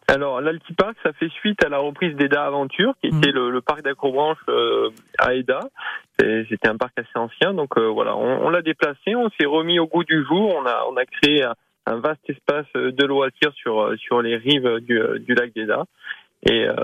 Alors, 0.09 0.41
l'Altipark, 0.41 0.95
ça 1.03 1.13
fait 1.15 1.31
suite 1.31 1.65
à 1.65 1.69
la 1.69 1.79
reprise 1.79 2.15
d'Eda 2.17 2.45
Aventure, 2.45 2.93
qui 3.01 3.09
était 3.09 3.33
mhm. 3.33 3.49
le, 3.49 3.61
parc 3.63 3.83
d'acrobranche 3.83 4.39
euh, 4.49 4.91
à 5.19 5.35
Eda. 5.35 5.61
C'était 6.21 6.69
un 6.69 6.77
parc 6.77 6.99
assez 6.99 7.17
ancien, 7.17 7.55
donc 7.55 7.77
euh, 7.79 7.89
voilà, 7.89 8.15
on, 8.17 8.51
l'a 8.51 8.63
déplacé, 8.63 9.17
on 9.17 9.29
s'est 9.31 9.47
remis 9.47 9.79
au 9.79 9.87
goût 9.87 10.05
du 10.05 10.25
jour, 10.25 10.55
on 10.55 10.67
a, 10.67 10.85
on 10.89 10.97
a 10.97 11.05
créé 11.05 11.45
un, 11.87 11.97
vaste 11.97 12.29
espace 12.29 12.67
de 12.75 13.05
loisirs 13.05 13.53
sur, 13.55 13.93
sur 13.99 14.23
les 14.23 14.37
rives 14.37 14.81
du, 14.81 15.01
du 15.21 15.35
lac 15.35 15.53
d'Eda. 15.55 15.85
Et, 16.49 16.67
euh, 16.67 16.75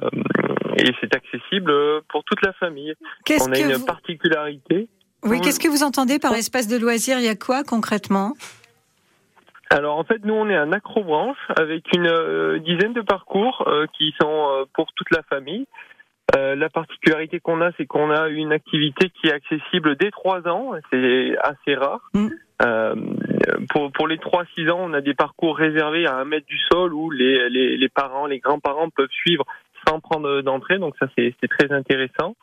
et 0.76 0.92
c'est 1.00 1.14
accessible 1.14 1.72
pour 2.08 2.24
toute 2.24 2.42
la 2.42 2.52
famille. 2.54 2.94
On 3.40 3.52
a 3.52 3.58
une 3.58 3.84
particularité. 3.84 4.88
Oui, 5.24 5.40
qu'est-ce 5.40 5.58
que 5.58 5.68
vous 5.68 5.82
entendez 5.82 6.18
par 6.18 6.32
espace 6.34 6.68
de 6.68 6.76
loisirs? 6.76 7.18
Il 7.18 7.24
y 7.24 7.28
a 7.28 7.34
quoi 7.34 7.64
concrètement? 7.64 8.34
Alors 9.70 9.98
en 9.98 10.04
fait, 10.04 10.24
nous 10.24 10.32
on 10.32 10.48
est 10.48 10.56
un 10.56 10.72
acrobranche 10.72 11.36
avec 11.58 11.84
une 11.94 12.06
euh, 12.06 12.58
dizaine 12.60 12.94
de 12.94 13.02
parcours 13.02 13.64
euh, 13.66 13.86
qui 13.98 14.14
sont 14.20 14.66
pour 14.74 14.92
toute 14.94 15.10
la 15.10 15.22
famille. 15.24 15.66
la 16.34 16.68
particularité 16.68 17.40
qu'on 17.40 17.60
a, 17.60 17.72
c'est 17.76 17.86
qu'on 17.86 18.10
a 18.10 18.28
une 18.28 18.52
activité 18.52 19.10
qui 19.10 19.28
est 19.28 19.32
accessible 19.32 19.96
dès 19.96 20.10
3 20.10 20.46
ans, 20.48 20.72
c'est 20.90 21.36
assez 21.38 21.74
rare. 21.74 22.08
Mm. 22.14 22.28
Pour, 23.70 23.92
pour 23.92 24.08
les 24.08 24.16
3-6 24.16 24.70
ans, 24.70 24.80
on 24.80 24.92
a 24.92 25.00
des 25.00 25.14
parcours 25.14 25.56
réservés 25.56 26.06
à 26.06 26.16
un 26.16 26.24
mètre 26.24 26.46
du 26.46 26.58
sol 26.70 26.94
où 26.94 27.10
les, 27.10 27.48
les, 27.50 27.76
les 27.76 27.88
parents, 27.88 28.26
les 28.26 28.38
grands-parents 28.38 28.90
peuvent 28.90 29.10
suivre 29.10 29.44
sans 29.86 30.00
prendre 30.00 30.40
d'entrée, 30.42 30.78
donc 30.78 30.94
ça 30.98 31.06
c'est 31.16 31.34
très 31.48 31.72
intéressant. 31.72 32.34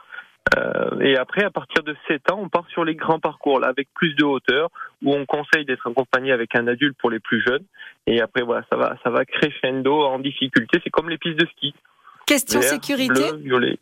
Euh, 0.57 0.99
et 0.99 1.17
après, 1.17 1.43
à 1.43 1.49
partir 1.49 1.83
de 1.83 1.95
7 2.07 2.31
ans, 2.31 2.39
on 2.43 2.49
part 2.49 2.67
sur 2.69 2.85
les 2.85 2.95
grands 2.95 3.19
parcours, 3.19 3.59
là, 3.59 3.67
avec 3.67 3.87
plus 3.95 4.13
de 4.13 4.23
hauteur, 4.23 4.69
où 5.03 5.13
on 5.13 5.25
conseille 5.25 5.65
d'être 5.65 5.87
accompagné 5.89 6.31
avec 6.31 6.55
un 6.55 6.67
adulte 6.67 6.95
pour 6.99 7.09
les 7.09 7.19
plus 7.19 7.43
jeunes. 7.43 7.63
Et 8.05 8.21
après, 8.21 8.43
voilà, 8.43 8.63
ça 8.71 8.77
va, 8.77 8.95
ça 9.03 9.09
va 9.09 9.25
crescendo 9.25 10.03
en 10.03 10.19
difficulté. 10.19 10.79
C'est 10.83 10.91
comme 10.91 11.09
les 11.09 11.17
pistes 11.17 11.39
de 11.39 11.47
ski. 11.47 11.73
Question 12.27 12.61
sécurité. 12.61 13.31
Bleu, 13.31 13.37
violet. 13.37 13.79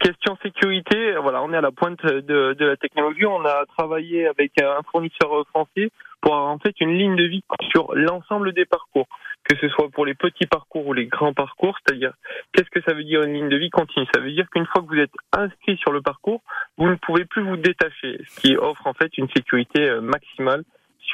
Question 0.00 0.36
sécurité, 0.42 1.14
voilà, 1.20 1.42
on 1.42 1.52
est 1.52 1.56
à 1.56 1.60
la 1.60 1.70
pointe 1.70 2.04
de, 2.04 2.54
de, 2.54 2.64
la 2.64 2.76
technologie. 2.76 3.26
On 3.26 3.44
a 3.44 3.64
travaillé 3.66 4.26
avec 4.26 4.52
un 4.60 4.80
fournisseur 4.90 5.46
français 5.48 5.90
pour 6.20 6.34
avoir 6.34 6.50
en 6.50 6.58
fait 6.58 6.74
une 6.80 6.96
ligne 6.96 7.16
de 7.16 7.24
vie 7.24 7.44
sur 7.70 7.94
l'ensemble 7.94 8.52
des 8.52 8.64
parcours, 8.64 9.06
que 9.44 9.56
ce 9.56 9.68
soit 9.68 9.90
pour 9.90 10.06
les 10.06 10.14
petits 10.14 10.46
parcours 10.46 10.86
ou 10.86 10.94
les 10.94 11.06
grands 11.06 11.34
parcours. 11.34 11.76
C'est-à-dire, 11.84 12.14
qu'est-ce 12.52 12.70
que 12.70 12.80
ça 12.86 12.94
veut 12.94 13.04
dire 13.04 13.22
une 13.22 13.34
ligne 13.34 13.48
de 13.50 13.56
vie 13.56 13.70
continue? 13.70 14.06
Ça 14.14 14.20
veut 14.20 14.32
dire 14.32 14.48
qu'une 14.50 14.66
fois 14.66 14.82
que 14.82 14.88
vous 14.88 15.00
êtes 15.00 15.12
inscrit 15.32 15.76
sur 15.76 15.92
le 15.92 16.00
parcours, 16.00 16.40
vous 16.78 16.88
ne 16.88 16.96
pouvez 16.96 17.26
plus 17.26 17.42
vous 17.42 17.58
détacher, 17.58 18.18
ce 18.26 18.40
qui 18.40 18.56
offre 18.56 18.86
en 18.86 18.94
fait 18.94 19.16
une 19.18 19.28
sécurité 19.36 19.82
euh, 19.82 20.00
maximale 20.00 20.64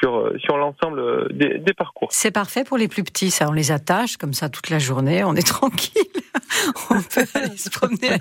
sur, 0.01 0.17
euh, 0.17 0.37
sur 0.39 0.57
l'ensemble 0.57 1.33
des, 1.33 1.57
des, 1.59 1.73
parcours. 1.73 2.09
C'est 2.11 2.31
parfait 2.31 2.63
pour 2.63 2.77
les 2.77 2.87
plus 2.87 3.03
petits, 3.03 3.31
ça. 3.31 3.47
On 3.49 3.53
les 3.53 3.71
attache 3.71 4.17
comme 4.17 4.33
ça 4.33 4.49
toute 4.49 4.69
la 4.69 4.79
journée, 4.79 5.23
on 5.23 5.35
est 5.35 5.47
tranquille. 5.47 6.01
on 6.89 7.01
peut 7.01 7.25
aller 7.33 7.57
se 7.57 7.69
promener 7.69 8.17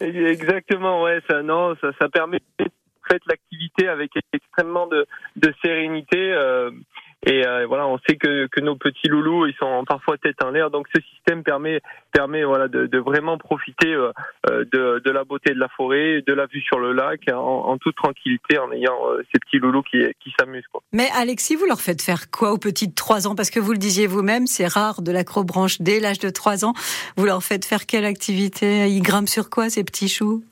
Exactement, 0.30 1.02
ouais. 1.02 1.20
Ça, 1.28 1.42
non, 1.42 1.74
ça, 1.80 1.88
ça 1.98 2.08
permet 2.08 2.40
fait 3.10 3.22
l'activité 3.26 3.88
avec 3.88 4.12
extrêmement 4.32 4.86
de, 4.86 5.06
de 5.36 5.52
sérénité. 5.62 6.32
Euh, 6.32 6.70
et 7.26 7.46
euh, 7.46 7.66
voilà, 7.66 7.86
on 7.86 7.98
sait 8.08 8.16
que, 8.16 8.46
que 8.46 8.60
nos 8.60 8.76
petits 8.76 9.08
loulous, 9.08 9.46
ils 9.46 9.54
sont 9.56 9.84
parfois 9.84 10.16
tête 10.16 10.42
en 10.42 10.50
l'air. 10.50 10.70
Donc 10.70 10.86
ce 10.94 11.00
système 11.02 11.42
permet 11.42 11.80
permet 12.12 12.44
voilà 12.44 12.66
de, 12.66 12.86
de 12.86 12.98
vraiment 12.98 13.36
profiter 13.36 13.92
euh, 13.92 14.12
de, 14.48 15.00
de 15.04 15.10
la 15.10 15.24
beauté 15.24 15.52
de 15.52 15.58
la 15.58 15.68
forêt, 15.68 16.22
de 16.26 16.32
la 16.32 16.46
vue 16.46 16.62
sur 16.62 16.78
le 16.78 16.92
lac, 16.92 17.20
en, 17.30 17.36
en 17.36 17.78
toute 17.78 17.96
tranquillité, 17.96 18.58
en 18.58 18.72
ayant 18.72 18.98
ces 19.32 19.38
petits 19.38 19.58
loulous 19.58 19.82
qui 19.82 19.98
qui 20.20 20.32
s'amusent. 20.38 20.66
Quoi. 20.72 20.82
Mais 20.92 21.08
Alexis, 21.14 21.56
vous 21.56 21.66
leur 21.66 21.80
faites 21.80 22.02
faire 22.02 22.30
quoi 22.30 22.52
aux 22.52 22.58
petits 22.58 22.88
de 22.88 22.94
3 22.94 23.28
ans? 23.28 23.34
Parce 23.34 23.50
que 23.50 23.60
vous 23.60 23.72
le 23.72 23.78
disiez 23.78 24.06
vous-même, 24.06 24.46
c'est 24.46 24.66
rare 24.66 25.02
de 25.02 25.12
l'acrobranche 25.12 25.80
dès 25.80 26.00
l'âge 26.00 26.18
de 26.20 26.30
3 26.30 26.64
ans. 26.64 26.72
Vous 27.16 27.26
leur 27.26 27.42
faites 27.42 27.64
faire 27.66 27.86
quelle 27.86 28.06
activité? 28.06 28.88
Ils 28.88 29.02
grimpent 29.02 29.28
sur 29.28 29.50
quoi 29.50 29.68
ces 29.68 29.84
petits 29.84 30.08
choux? 30.08 30.42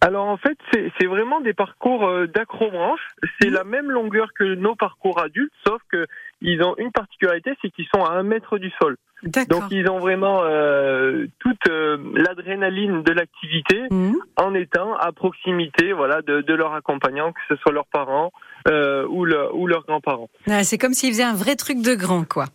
Alors 0.00 0.26
en 0.28 0.38
fait, 0.38 0.56
c'est 0.72 1.06
vraiment 1.06 1.40
des 1.40 1.52
parcours 1.52 2.06
euh, 2.06 2.26
d'acrobranche. 2.26 3.00
C'est 3.40 3.50
la 3.50 3.64
même 3.64 3.90
longueur 3.90 4.32
que 4.34 4.54
nos 4.54 4.74
parcours 4.74 5.20
adultes, 5.20 5.52
sauf 5.66 5.80
que 5.92 6.06
ils 6.40 6.62
ont 6.62 6.74
une 6.78 6.90
particularité, 6.90 7.52
c'est 7.60 7.70
qu'ils 7.70 7.86
sont 7.94 8.02
à 8.02 8.12
un 8.12 8.22
mètre 8.22 8.58
du 8.58 8.70
sol. 8.80 8.96
Donc 9.22 9.64
ils 9.70 9.88
ont 9.90 9.98
vraiment 9.98 10.40
euh, 10.44 11.26
toute 11.40 11.68
euh, 11.68 11.98
l'adrénaline 12.14 13.02
de 13.02 13.12
l'activité 13.12 13.82
mmh. 13.90 14.12
en 14.36 14.54
étant 14.54 14.96
à 14.96 15.12
proximité, 15.12 15.92
voilà, 15.92 16.22
de, 16.22 16.40
de 16.40 16.54
leurs 16.54 16.72
accompagnants, 16.72 17.32
que 17.32 17.40
ce 17.48 17.56
soit 17.56 17.72
leurs 17.72 17.86
parents 17.86 18.32
euh, 18.68 19.06
ou, 19.08 19.26
le, 19.26 19.54
ou 19.54 19.66
leurs 19.66 19.84
grands-parents. 19.84 20.30
c'est 20.62 20.78
comme 20.78 20.94
s'ils 20.94 21.10
faisaient 21.10 21.22
un 21.22 21.34
vrai 21.34 21.56
truc 21.56 21.82
de 21.82 21.94
grand, 21.94 22.26
quoi. 22.26 22.46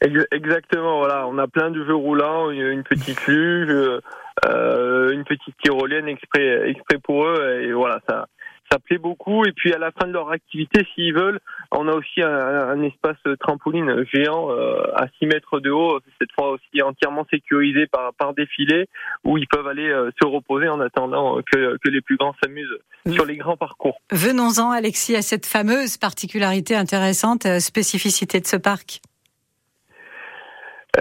Exactement, 0.00 0.98
voilà. 0.98 1.26
On 1.28 1.38
a 1.38 1.48
plein 1.48 1.70
de 1.70 1.84
jeux 1.84 1.94
roulants, 1.94 2.50
une 2.50 2.82
petite 2.82 3.26
luge. 3.26 4.00
Euh, 4.46 5.12
une 5.12 5.24
petite 5.24 5.54
tyrolienne 5.62 6.08
exprès, 6.08 6.68
exprès 6.68 6.98
pour 6.98 7.24
eux. 7.24 7.60
Et 7.62 7.72
voilà, 7.72 8.00
ça, 8.08 8.26
ça 8.70 8.78
plaît 8.78 8.98
beaucoup. 8.98 9.44
Et 9.44 9.52
puis 9.52 9.72
à 9.72 9.78
la 9.78 9.92
fin 9.92 10.06
de 10.06 10.12
leur 10.12 10.30
activité, 10.30 10.84
s'ils 10.94 11.14
veulent, 11.14 11.38
on 11.70 11.86
a 11.88 11.92
aussi 11.92 12.20
un, 12.20 12.82
espace 12.82 13.16
trampoline 13.40 14.04
géant 14.12 14.50
euh, 14.50 14.82
à 14.96 15.06
6 15.18 15.26
mètres 15.26 15.60
de 15.60 15.70
haut, 15.70 16.00
cette 16.20 16.32
fois 16.32 16.50
aussi 16.50 16.82
entièrement 16.82 17.26
sécurisé 17.30 17.86
par, 17.86 18.12
par 18.14 18.34
des 18.34 18.46
filets, 18.46 18.88
où 19.22 19.38
ils 19.38 19.46
peuvent 19.46 19.68
aller 19.68 19.88
euh, 19.88 20.10
se 20.20 20.26
reposer 20.26 20.68
en 20.68 20.80
attendant 20.80 21.40
que, 21.50 21.76
que 21.78 21.88
les 21.88 22.00
plus 22.00 22.16
grands 22.16 22.34
s'amusent 22.42 22.78
sur 23.12 23.24
les 23.24 23.36
grands 23.36 23.56
parcours. 23.56 23.98
Venons-en, 24.10 24.70
Alexis, 24.70 25.14
à 25.14 25.22
cette 25.22 25.46
fameuse 25.46 25.96
particularité 25.96 26.74
intéressante, 26.74 27.46
spécificité 27.60 28.40
de 28.40 28.46
ce 28.46 28.56
parc. 28.56 29.00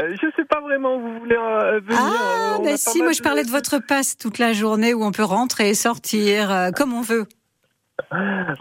Euh, 0.02 0.16
je 0.22 0.28
sais 0.36 0.46
pas 0.46 0.62
vraiment 0.62 0.96
où 0.96 1.02
vous 1.02 1.20
voulez 1.20 1.36
euh, 1.36 1.80
venir. 1.80 2.00
Ah, 2.02 2.56
euh, 2.60 2.64
bah 2.64 2.78
si, 2.78 3.02
moi 3.02 3.12
je 3.12 3.22
parlais 3.22 3.44
de 3.44 3.50
votre 3.50 3.80
passe 3.86 4.18
toute 4.18 4.40
la 4.40 4.54
journée 4.54 4.94
où 4.94 5.04
on 5.04 5.12
peut 5.12 5.24
rentrer 5.24 5.70
et 5.70 5.74
sortir 5.74 6.72
comme 6.76 6.94
on 6.94 7.02
veut. 7.02 7.26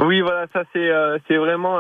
Oui, 0.00 0.20
voilà, 0.20 0.46
ça 0.52 0.64
c'est 0.72 0.90
c'est 1.26 1.36
vraiment 1.36 1.78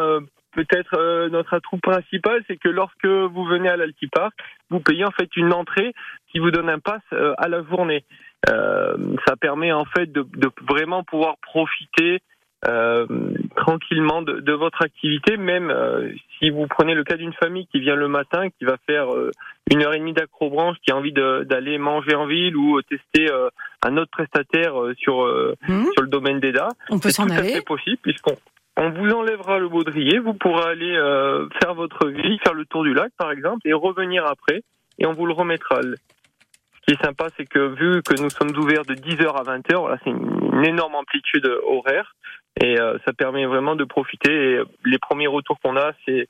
peut-être 0.54 1.28
notre 1.28 1.54
atout 1.54 1.78
principal, 1.78 2.42
c'est 2.46 2.56
que 2.56 2.68
lorsque 2.68 3.06
vous 3.06 3.44
venez 3.44 3.68
à 3.68 3.76
l'Altipark, 3.76 4.32
vous 4.70 4.80
payez 4.80 5.04
en 5.04 5.10
fait 5.10 5.28
une 5.36 5.52
entrée 5.52 5.92
qui 6.30 6.38
vous 6.38 6.50
donne 6.50 6.70
un 6.70 6.78
pass 6.78 7.02
à 7.10 7.48
la 7.48 7.62
journée. 7.64 8.04
ça 8.46 9.36
permet 9.38 9.72
en 9.72 9.84
fait 9.84 10.10
de, 10.10 10.22
de 10.22 10.50
vraiment 10.66 11.04
pouvoir 11.04 11.36
profiter 11.42 12.22
euh, 12.68 13.06
tranquillement 13.52 14.22
de, 14.22 14.40
de, 14.40 14.52
votre 14.52 14.82
activité, 14.82 15.36
même 15.36 15.70
euh, 15.70 16.12
si 16.38 16.50
vous 16.50 16.66
prenez 16.66 16.94
le 16.94 17.04
cas 17.04 17.16
d'une 17.16 17.32
famille 17.32 17.66
qui 17.66 17.80
vient 17.80 17.94
le 17.94 18.08
matin, 18.08 18.48
qui 18.50 18.64
va 18.64 18.76
faire 18.86 19.12
euh, 19.14 19.30
une 19.70 19.82
heure 19.82 19.94
et 19.94 19.98
demie 19.98 20.12
d'acrobranche, 20.12 20.76
qui 20.84 20.90
a 20.90 20.96
envie 20.96 21.12
d'aller 21.12 21.78
manger 21.78 22.14
en 22.14 22.26
ville 22.26 22.56
ou 22.56 22.80
tester 22.82 23.28
un 23.82 23.96
autre 23.96 24.10
prestataire 24.10 24.74
sur 24.98 25.24
mmh. 25.68 25.84
sur 25.92 26.02
le 26.02 26.08
domaine 26.08 26.40
d'EDA, 26.40 26.68
on 26.90 26.98
peut 26.98 27.10
s'en 27.10 27.28
aller. 27.30 27.50
C'est 27.50 27.64
possible 27.64 27.98
puisqu'on 28.02 28.36
on 28.76 28.90
vous 28.90 29.10
enlèvera 29.10 29.58
le 29.58 29.68
baudrier, 29.68 30.18
vous 30.18 30.34
pourrez 30.34 30.70
aller 30.70 30.94
faire 31.62 31.74
votre 31.74 32.08
vie, 32.08 32.38
faire 32.44 32.54
le 32.54 32.64
tour 32.66 32.82
du 32.84 32.92
lac 32.92 33.12
par 33.16 33.30
exemple, 33.30 33.60
et 33.64 33.72
revenir 33.72 34.26
après, 34.26 34.62
et 34.98 35.06
on 35.06 35.12
vous 35.12 35.26
le 35.26 35.32
remettra. 35.32 35.80
Ce 36.82 36.86
qui 36.86 37.00
est 37.00 37.04
sympa, 37.04 37.28
c'est 37.36 37.46
que 37.46 37.60
vu 37.74 38.02
que 38.02 38.20
nous 38.20 38.30
sommes 38.30 38.56
ouverts 38.56 38.84
de 38.84 38.94
10h 38.94 39.28
à 39.36 39.42
20h, 39.42 39.76
voilà, 39.78 39.98
c'est 40.02 40.10
une, 40.10 40.64
énorme 40.64 40.94
amplitude 40.94 41.46
horaire 41.66 42.14
et 42.60 42.78
euh, 42.78 42.98
ça 43.04 43.12
permet 43.12 43.46
vraiment 43.46 43.76
de 43.76 43.84
profiter. 43.84 44.32
Et 44.32 44.60
les 44.84 44.98
premiers 44.98 45.26
retours 45.26 45.58
qu'on 45.60 45.76
a, 45.76 45.92
c'est 46.06 46.28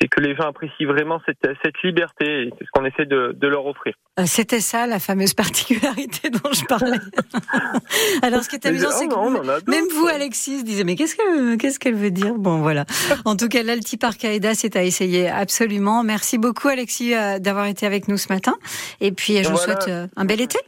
c'est 0.00 0.08
que 0.08 0.20
les 0.20 0.34
gens 0.34 0.48
apprécient 0.48 0.88
vraiment 0.88 1.20
cette, 1.26 1.48
cette 1.62 1.80
liberté 1.84 2.50
c'est 2.58 2.64
ce 2.64 2.70
qu'on 2.72 2.84
essaie 2.84 3.04
de, 3.04 3.36
de, 3.38 3.46
leur 3.46 3.66
offrir. 3.66 3.94
Euh, 4.18 4.24
c'était 4.26 4.60
ça 4.60 4.86
la 4.86 4.98
fameuse 4.98 5.34
particularité 5.44 6.30
dont 6.30 6.52
je 6.52 6.64
parlais. 6.64 6.98
Alors 8.22 8.42
ce 8.42 8.48
qui 8.48 8.56
est 8.56 8.66
amusant, 8.66 8.90
c'est 8.90 9.06
que 9.06 9.70
même 9.70 9.84
vous, 9.94 10.06
Alexis, 10.08 10.64
disait 10.64 10.84
mais 10.84 10.96
qu'est-ce 10.96 11.14
qu'elle 11.14 11.56
qu'est-ce 11.56 11.78
qu'elle 11.78 11.94
veut 11.94 12.10
dire? 12.10 12.34
Bon 12.34 12.58
voilà. 12.58 12.84
En 13.24 13.36
tout 13.36 13.48
cas, 13.48 13.62
l'Altipark 13.62 14.24
Aida, 14.24 14.54
c'est 14.54 14.74
à 14.76 14.82
essayer 14.82 15.28
absolument. 15.28 16.02
Merci 16.02 16.38
beaucoup, 16.38 16.68
Alexis, 16.68 17.14
euh, 17.14 17.38
d'avoir 17.38 17.66
été 17.66 17.86
avec 17.86 18.08
nous 18.08 18.16
ce 18.16 18.32
matin. 18.32 18.54
Et 19.00 19.12
puis 19.12 19.42
je 19.42 19.48
vous 19.48 19.56
souhaite 19.56 19.90
un 20.16 20.24
bel 20.24 20.40
été. 20.40 20.58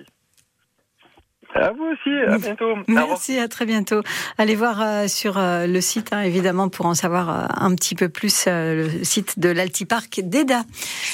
À 1.54 1.70
vous 1.70 1.84
aussi, 1.84 2.10
à 2.26 2.36
bientôt. 2.38 2.74
Merci, 2.88 3.38
à 3.38 3.46
très 3.46 3.64
bientôt. 3.64 4.02
Allez 4.38 4.56
voir 4.56 4.82
euh, 4.82 5.06
sur 5.06 5.38
euh, 5.38 5.68
le 5.68 5.80
site, 5.80 6.12
hein, 6.12 6.22
évidemment, 6.22 6.68
pour 6.68 6.86
en 6.86 6.94
savoir 6.94 7.30
euh, 7.30 7.46
un 7.56 7.74
petit 7.76 7.94
peu 7.94 8.08
plus, 8.08 8.46
le 8.46 8.88
site 9.04 9.38
de 9.38 9.50
l'Altipark 9.50 10.20
d'Eda. 10.24 10.62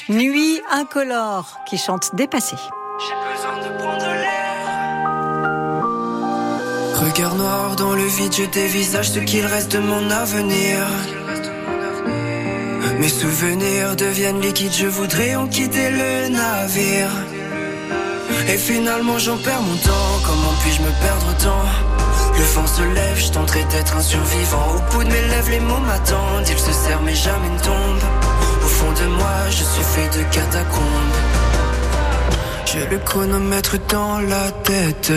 Nuit 0.08 0.60
incolore 0.70 1.58
qui 1.68 1.76
chante 1.76 2.14
Dépassé. 2.14 2.56
J'ai 2.56 3.14
besoin 3.32 3.58
de 3.58 3.78
prendre 3.78 4.06
l'air. 4.06 4.40
Regard 7.00 7.34
noir 7.34 7.76
dans 7.76 7.94
le 7.94 8.06
vide, 8.06 8.32
je 8.32 8.44
dévisage 8.44 9.10
ce 9.10 9.20
qu'il 9.20 9.44
reste 9.44 9.72
de 9.72 9.78
mon 9.78 10.10
avenir. 10.10 10.78
Mes 12.98 13.08
souvenirs 13.08 13.96
deviennent 13.96 14.40
liquides, 14.40 14.74
je 14.74 14.86
voudrais 14.86 15.34
en 15.34 15.48
quitter 15.48 15.90
le 15.90 16.28
navire. 16.28 17.10
Et 18.48 18.58
finalement 18.58 19.18
j'en 19.18 19.36
perds 19.36 19.62
mon 19.62 19.76
temps 19.76 20.20
Comment 20.24 20.54
puis-je 20.62 20.82
me 20.82 20.90
perdre 21.00 21.26
autant 21.30 21.62
Le 22.36 22.44
vent 22.44 22.66
se 22.66 22.82
lève, 22.82 23.18
je 23.18 23.30
tenterai 23.30 23.64
d'être 23.64 23.96
un 23.96 24.02
survivant 24.02 24.66
Au 24.76 24.92
bout 24.92 25.04
de 25.04 25.08
mes 25.08 25.22
lèvres 25.28 25.50
les 25.50 25.60
mots 25.60 25.78
m'attendent 25.86 26.48
Ils 26.48 26.58
se 26.58 26.72
serrent 26.72 27.02
mais 27.02 27.14
jamais 27.14 27.48
ne 27.48 27.58
tombent 27.58 28.30
fond 28.70 28.92
de 28.92 29.06
moi, 29.06 29.38
je 29.50 29.64
suis 29.72 29.86
fait 29.94 30.08
de 30.16 30.22
catacombes. 30.34 31.16
J'ai 32.66 32.86
le 32.86 32.98
chronomètre 32.98 33.76
dans 33.88 34.20
la 34.20 34.50
tête. 34.70 35.12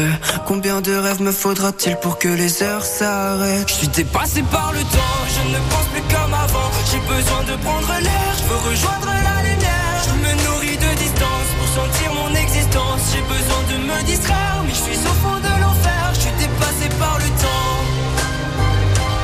Combien 0.47 0.81
de 0.81 0.93
rêves 0.95 1.21
me 1.21 1.31
faudra-t-il 1.31 1.95
pour 1.97 2.17
que 2.17 2.29
les 2.29 2.63
heures 2.63 2.83
s'arrêtent? 2.83 3.69
Je 3.69 3.73
suis 3.73 3.87
dépassé 3.89 4.41
par 4.51 4.71
le 4.73 4.79
temps, 4.79 5.19
je 5.35 5.43
ne 5.53 5.59
pense 5.69 5.87
plus 5.93 6.05
comme 6.13 6.33
avant. 6.33 6.69
J'ai 6.89 7.01
besoin 7.15 7.43
de 7.43 7.55
prendre 7.63 7.93
l'air, 8.01 8.29
je 8.39 8.43
veux 8.49 8.61
rejoindre 8.69 9.09
la 9.27 9.37
lumière. 9.47 9.82
Je 10.05 10.11
me 10.11 10.31
nourris 10.45 10.77
de 10.77 10.91
distance 10.97 11.49
pour 11.57 11.67
sentir 11.67 12.13
mon 12.13 12.35
existence. 12.35 13.01
J'ai 13.13 13.21
besoin 13.21 13.61
de 13.71 13.77
me 13.87 14.03
distraire, 14.05 14.63
mais 14.65 14.73
je 14.73 14.83
suis 14.91 14.99
au 14.99 15.15
fond 15.23 15.37
de 15.37 15.61
l'enfer. 15.61 16.11
Je 16.13 16.19
suis 16.19 16.35
dépassé 16.37 16.87
par 16.99 17.17
le 17.17 17.29
temps. 17.43 17.77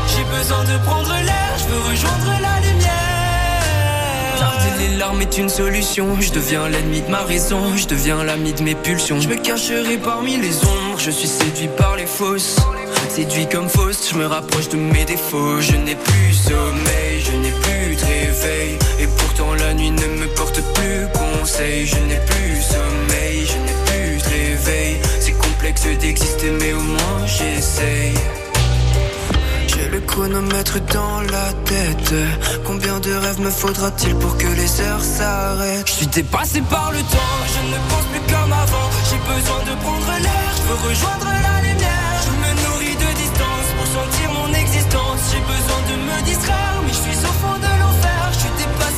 J'ai 0.07 0.25
besoin 0.37 0.63
de 0.63 0.77
prendre 0.85 1.13
l'air, 1.13 1.51
je 1.57 1.65
veux 1.73 1.81
rejoindre 1.91 2.31
la 2.41 2.59
lumière 2.65 3.19
les 4.79 4.97
larmes 4.97 5.21
est 5.21 5.37
une 5.37 5.49
solution. 5.49 6.19
Je 6.21 6.31
deviens 6.31 6.67
l'ennemi 6.69 7.01
de 7.01 7.09
ma 7.09 7.23
raison, 7.23 7.75
je 7.75 7.85
deviens 7.87 8.23
l'ami 8.23 8.53
de 8.53 8.63
mes 8.63 8.75
pulsions. 8.75 9.19
Je 9.19 9.27
me 9.27 9.35
cacherai 9.35 9.97
parmi 9.97 10.37
les 10.37 10.55
ombres, 10.63 10.99
je 10.99 11.11
suis 11.11 11.27
séduit 11.27 11.69
par 11.77 11.95
les 11.95 12.05
fausses. 12.05 12.57
Séduit 13.09 13.47
comme 13.49 13.69
fausse, 13.69 14.09
je 14.11 14.17
me 14.17 14.25
rapproche 14.25 14.69
de 14.69 14.77
mes 14.77 15.05
défauts. 15.05 15.59
Je 15.59 15.75
n'ai 15.75 15.95
plus 15.95 16.33
sommeil, 16.33 17.21
je 17.25 17.31
n'ai 17.31 17.51
plus 17.51 17.68
réveil. 17.95 18.77
Et 18.99 19.07
pourtant 19.07 19.53
la 19.53 19.73
nuit 19.73 19.91
ne 19.91 20.07
me 20.19 20.27
porte 20.35 20.61
plus 20.73 21.07
conseil. 21.13 21.85
Je 21.85 21.97
n'ai 21.97 22.19
plus 22.31 22.61
sommeil, 22.61 23.45
je 23.45 23.57
n'ai 23.65 23.77
plus 23.85 24.17
de 24.17 24.29
réveil. 24.29 24.97
C'est 25.19 25.37
complexe 25.37 25.83
d'exister, 25.99 26.51
mais 26.59 26.73
au 26.73 26.81
moins 26.81 27.25
j'essaye 27.25 28.13
le 29.91 29.99
chronomètre 30.01 30.79
dans 30.93 31.21
la 31.21 31.53
tête. 31.65 32.13
Combien 32.65 32.99
de 32.99 33.13
rêves 33.13 33.39
me 33.39 33.49
faudra-t-il 33.49 34.15
pour 34.15 34.37
que 34.37 34.47
les 34.47 34.81
heures 34.81 35.03
s'arrêtent? 35.03 35.87
Je 35.87 35.93
suis 35.93 36.07
dépassé 36.07 36.61
par 36.61 36.91
le 36.91 36.99
temps, 36.99 37.37
je 37.53 37.61
ne 37.71 37.79
pense 37.89 38.05
plus 38.11 38.33
comme 38.33 38.53
avant. 38.53 38.89
J'ai 39.09 39.21
besoin 39.33 39.59
de 39.69 39.73
prendre 39.81 40.11
l'air, 40.21 40.49
je 40.57 40.61
veux 40.69 40.89
rejoindre 40.89 41.25
la 41.25 41.61
lumière. 41.67 42.13
Je 42.25 42.31
me 42.41 42.49
nourris 42.63 42.95
de 42.95 43.09
distance 43.17 43.67
pour 43.77 43.87
sentir 43.87 44.27
mon 44.33 44.53
existence. 44.53 45.19
J'ai 45.31 45.41
besoin 45.41 45.81
de 45.89 45.95
me 46.07 46.25
distraire, 46.25 46.75
mais 46.85 46.93
je 46.93 47.01
suis 47.09 47.25
au 47.25 47.33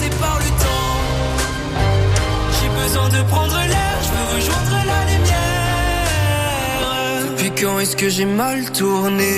par 0.10 0.39
le 0.39 0.50
temps. 0.63 1.00
J'ai 2.58 2.70
besoin 2.84 3.10
de 3.10 3.22
prendre 3.29 3.58
l'air, 3.72 3.96
je 4.05 4.10
veux 4.15 4.27
rejoindre 4.36 4.77
la 4.91 5.01
lumière. 5.12 6.01
Depuis 7.29 7.51
quand 7.60 7.79
est-ce 7.79 7.96
que 7.96 8.10
j'ai 8.10 8.25
mal 8.25 8.72
tourné? 8.72 9.36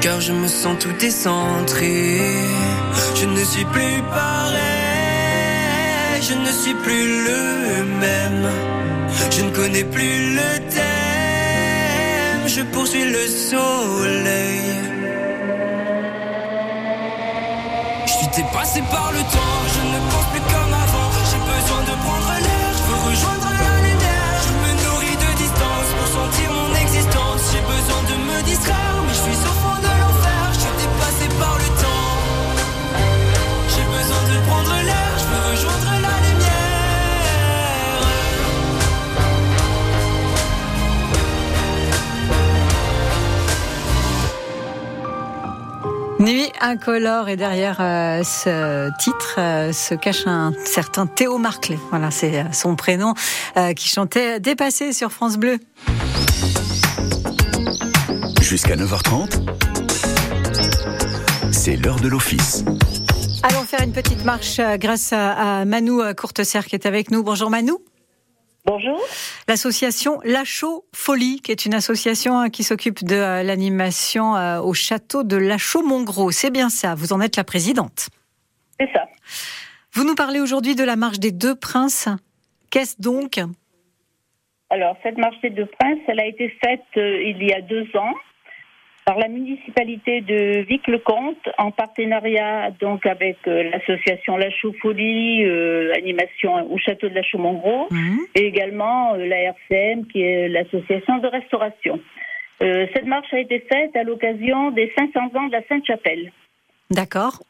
Car 0.00 0.20
je 0.20 0.32
me 0.32 0.48
sens 0.48 0.76
tout 0.80 0.92
décentré. 0.98 2.20
Je 3.14 3.26
ne 3.26 3.44
suis 3.44 3.64
plus 3.66 4.02
pareil, 4.10 4.62
je 6.28 6.34
ne 6.34 6.52
suis 6.60 6.74
plus 6.74 7.24
le 7.28 7.84
même. 8.00 8.50
Je 9.30 9.42
ne 9.42 9.50
connais 9.50 9.84
plus 9.84 10.34
le 10.34 10.58
thème, 10.68 12.42
je 12.46 12.62
poursuis 12.62 13.04
le 13.04 13.26
soleil. 13.28 15.01
Je 18.32 18.36
suis 18.36 18.44
dépassé 18.44 18.80
par 18.90 19.12
le 19.12 19.18
temps, 19.18 19.60
je 19.68 19.82
ne 19.92 20.00
pense 20.08 20.24
plus 20.32 20.40
comme 20.40 20.72
avant. 20.72 21.08
J'ai 21.28 21.36
besoin 21.36 21.82
de 21.84 21.94
prendre 22.00 22.32
l'air, 22.40 22.68
je 22.72 22.82
veux 22.88 23.00
rejoindre 23.10 23.44
la 23.44 23.76
lumière. 23.84 24.36
Je 24.46 24.52
me 24.56 24.70
nourris 24.84 25.16
de 25.20 25.36
distance 25.36 25.88
pour 25.98 26.08
sentir 26.08 26.48
mon 26.50 26.74
existence. 26.80 27.40
J'ai 27.52 27.60
besoin 27.60 28.02
de 28.08 28.16
me 28.24 28.42
distraire, 28.44 28.91
Nuit 46.22 46.52
incolore 46.60 47.28
et 47.28 47.34
derrière 47.34 47.78
euh, 47.80 48.22
ce 48.22 48.96
titre 48.98 49.34
euh, 49.38 49.72
se 49.72 49.96
cache 49.96 50.24
un 50.26 50.52
certain 50.64 51.08
Théo 51.08 51.36
Marclay. 51.36 51.76
Voilà, 51.90 52.12
c'est 52.12 52.38
euh, 52.38 52.44
son 52.52 52.76
prénom 52.76 53.14
qui 53.76 53.88
chantait 53.88 54.38
Dépassé 54.38 54.92
sur 54.92 55.10
France 55.10 55.36
Bleu. 55.36 55.58
Jusqu'à 58.40 58.76
9h30 58.76 59.42
c'est 61.50 61.74
l'heure 61.76 61.98
de 61.98 62.06
l'office. 62.08 62.64
Allons 63.42 63.64
faire 63.64 63.82
une 63.82 63.92
petite 63.92 64.24
marche 64.24 64.60
grâce 64.78 65.12
à 65.12 65.64
Manou 65.64 66.00
euh, 66.00 66.14
Courteserre 66.14 66.66
qui 66.66 66.76
est 66.76 66.86
avec 66.86 67.10
nous. 67.10 67.24
Bonjour 67.24 67.50
Manou. 67.50 67.78
Bonjour. 68.64 69.00
L'association 69.48 70.20
Lachaud 70.24 70.84
Folie, 70.94 71.40
qui 71.40 71.50
est 71.50 71.66
une 71.66 71.74
association 71.74 72.38
hein, 72.38 72.50
qui 72.50 72.62
s'occupe 72.62 73.04
de 73.04 73.16
euh, 73.16 73.42
l'animation 73.42 74.34
au 74.60 74.72
château 74.72 75.24
de 75.24 75.36
Lachaud-Montgros. 75.36 76.30
C'est 76.30 76.50
bien 76.50 76.68
ça, 76.68 76.94
vous 76.94 77.12
en 77.12 77.20
êtes 77.20 77.36
la 77.36 77.44
présidente. 77.44 78.08
C'est 78.78 78.90
ça. 78.92 79.06
Vous 79.92 80.04
nous 80.04 80.14
parlez 80.14 80.40
aujourd'hui 80.40 80.74
de 80.74 80.84
la 80.84 80.96
marche 80.96 81.18
des 81.18 81.32
deux 81.32 81.54
princes. 81.54 82.08
Qu'est-ce 82.70 83.00
donc? 83.00 83.40
Alors, 84.70 84.96
cette 85.02 85.18
marche 85.18 85.40
des 85.42 85.50
deux 85.50 85.66
princes, 85.66 85.98
elle 86.06 86.20
a 86.20 86.26
été 86.26 86.48
faite 86.64 86.84
il 86.96 87.42
y 87.42 87.52
a 87.52 87.60
deux 87.60 87.86
ans 87.94 88.14
par 89.04 89.18
la 89.18 89.28
municipalité 89.28 90.20
de 90.20 90.64
Vic-le-Comte 90.68 91.48
en 91.58 91.70
partenariat 91.70 92.70
donc 92.80 93.04
avec 93.06 93.38
euh, 93.46 93.70
l'association 93.70 94.36
La 94.36 94.50
Choufolie, 94.50 95.44
euh, 95.44 95.92
animation 95.94 96.70
au 96.72 96.78
château 96.78 97.08
de 97.08 97.14
la 97.14 97.22
Chaux-Montgros 97.22 97.88
mhm. 97.90 98.18
et 98.34 98.46
également 98.46 99.14
euh, 99.14 99.26
la 99.26 99.54
RCM 99.54 100.06
qui 100.06 100.22
est 100.22 100.48
l'association 100.48 101.18
de 101.18 101.26
restauration. 101.26 102.00
cette 102.60 103.06
marche 103.06 103.32
a 103.32 103.40
été 103.40 103.58
faite 103.60 103.96
à 103.96 104.04
l'occasion 104.04 104.70
des 104.70 104.92
500 104.96 105.36
ans 105.36 105.46
de 105.48 105.52
la 105.52 105.62
Sainte-Chapelle. 105.68 106.30
D'accord. 106.90 107.42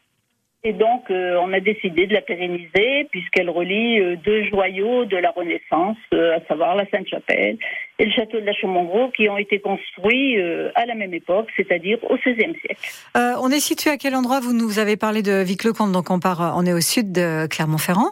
Et 0.65 0.71
donc, 0.71 1.11
euh, 1.11 1.35
on 1.41 1.51
a 1.51 1.59
décidé 1.59 2.07
de 2.07 2.13
la 2.13 2.21
pérenniser 2.21 3.05
puisqu'elle 3.11 3.49
relie 3.49 3.99
euh, 3.99 4.15
deux 4.15 4.45
joyaux 4.45 5.03
de 5.03 5.17
la 5.17 5.31
Renaissance, 5.31 5.97
euh, 6.13 6.37
à 6.37 6.47
savoir 6.47 6.75
la 6.75 6.89
Sainte-Chapelle 6.89 7.57
et 7.99 8.05
le 8.05 8.11
château 8.11 8.39
de 8.39 8.45
la 8.45 8.53
Chaumont-Gros, 8.53 9.11
qui 9.11 9.27
ont 9.27 9.37
été 9.37 9.59
construits 9.59 10.41
à 10.75 10.85
la 10.85 10.95
même 10.95 11.13
époque, 11.13 11.49
c'est-à-dire 11.55 11.99
au 12.09 12.15
XVIe 12.17 12.55
siècle. 12.59 12.89
on 13.15 13.49
est 13.49 13.59
situé 13.59 13.91
à 13.91 13.97
quel 13.97 14.15
endroit? 14.15 14.39
Vous 14.39 14.53
nous 14.53 14.79
avez 14.79 14.97
parlé 14.97 15.21
de 15.21 15.43
Vic-le-Comte, 15.43 15.91
donc 15.91 16.09
on 16.09 16.19
part, 16.19 16.55
on 16.57 16.65
est 16.65 16.73
au 16.73 16.81
sud 16.81 17.11
de 17.11 17.45
Clermont-Ferrand. 17.47 18.09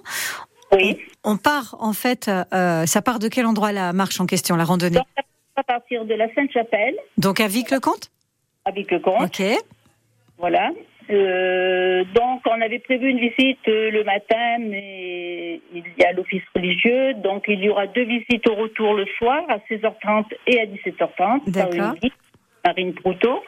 Oui. 0.71 0.99
On, 1.23 1.37
part, 1.37 1.75
en 1.79 1.93
fait, 1.93 2.25
ça 2.25 3.01
part 3.01 3.17
de 3.17 3.27
quel 3.27 3.47
endroit 3.47 3.71
la 3.71 3.91
marche 3.91 4.21
en 4.21 4.27
question, 4.27 4.55
la 4.55 4.63
randonnée? 4.63 4.97
Donc, 4.97 5.07
À 5.55 5.63
partir 5.63 6.05
de 6.05 6.13
la 6.13 6.31
Sainte-Chapelle. 6.35 6.95
Donc 7.17 7.39
à 7.39 7.47
Vic-le-Comte? 7.47 8.11
À 8.65 8.71
Vic-le-Comte. 8.71 9.23
Ok. 9.23 9.41
Voilà. 10.37 10.69
Euh, 11.11 12.03
donc, 12.13 12.41
on 12.45 12.61
avait 12.61 12.79
prévu 12.79 13.09
une 13.09 13.19
visite 13.19 13.67
euh, 13.67 13.91
le 13.91 14.03
matin, 14.03 14.57
mais 14.59 15.59
il 15.73 15.83
y 15.97 16.03
a 16.03 16.13
l'office 16.13 16.43
religieux. 16.55 17.13
Donc, 17.15 17.45
il 17.47 17.63
y 17.63 17.69
aura 17.69 17.87
deux 17.87 18.05
visites 18.05 18.47
au 18.47 18.55
retour 18.55 18.93
le 18.93 19.05
soir, 19.17 19.43
à 19.49 19.57
16h30 19.69 20.25
et 20.47 20.59
à 20.59 20.65
17h30. 20.65 21.51
D'accord. 21.51 21.95
Marine 22.65 22.93
Proutot. 22.93 23.43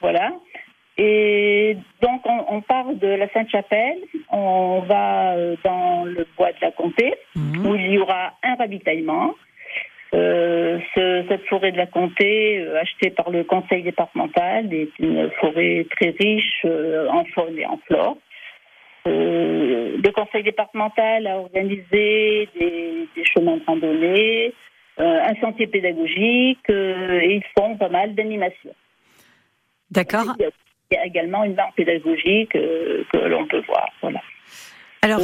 Voilà. 0.00 0.32
Et 0.98 1.76
donc, 2.00 2.22
on, 2.24 2.44
on 2.48 2.60
part 2.62 2.94
de 2.94 3.06
la 3.06 3.28
Sainte-Chapelle, 3.28 3.98
on 4.30 4.80
va 4.80 5.34
euh, 5.34 5.56
dans 5.62 6.04
le 6.04 6.26
bois 6.36 6.52
de 6.52 6.58
la 6.62 6.70
Comté, 6.70 7.14
mhm. 7.34 7.66
où 7.66 7.74
il 7.74 7.92
y 7.92 7.98
aura 7.98 8.32
un 8.42 8.54
ravitaillement. 8.54 9.34
Euh, 10.14 10.78
cette 10.94 11.46
forêt 11.46 11.72
de 11.72 11.76
la 11.76 11.86
Comté, 11.86 12.58
euh, 12.60 12.80
achetée 12.80 13.10
par 13.10 13.30
le 13.30 13.44
conseil 13.44 13.82
départemental, 13.82 14.72
est 14.72 14.90
une 14.98 15.30
forêt 15.40 15.86
très 15.96 16.10
riche 16.10 16.62
euh, 16.64 17.08
en 17.08 17.24
faune 17.34 17.58
et 17.58 17.66
en 17.66 17.78
flore. 17.86 18.16
le 19.04 20.10
conseil 20.12 20.44
départemental 20.44 21.26
a 21.26 21.38
organisé 21.38 22.48
des, 22.58 23.08
chemins 23.24 23.56
de 23.56 23.64
randonnée, 23.66 24.52
un 24.98 25.34
sentier 25.40 25.66
pédagogique 25.66 26.68
et 26.70 27.34
ils 27.34 27.44
font 27.58 27.76
pas 27.76 27.88
mal 27.88 28.14
d'animations. 28.14 28.74
D'accord. 29.90 30.34
Il 30.38 30.94
y 30.94 30.96
a 30.96 31.06
également 31.06 31.44
une 31.44 31.54
barre 31.54 31.72
pédagogique 31.76 32.52
que 32.52 33.18
l'on 33.18 33.46
peut 33.46 33.62
voir. 33.66 33.88
Voilà. 34.00 34.22
Alors, 35.02 35.20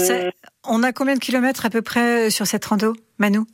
on 0.69 0.83
a 0.83 0.93
combien 0.93 1.15
de 1.15 1.21
kilomètres 1.21 1.65
à 1.67 1.71
peu 1.71 1.83
près 1.83 2.31
sur 2.31 2.47
cette 2.47 2.65
rando, 2.65 2.93
Manou? 3.19 3.47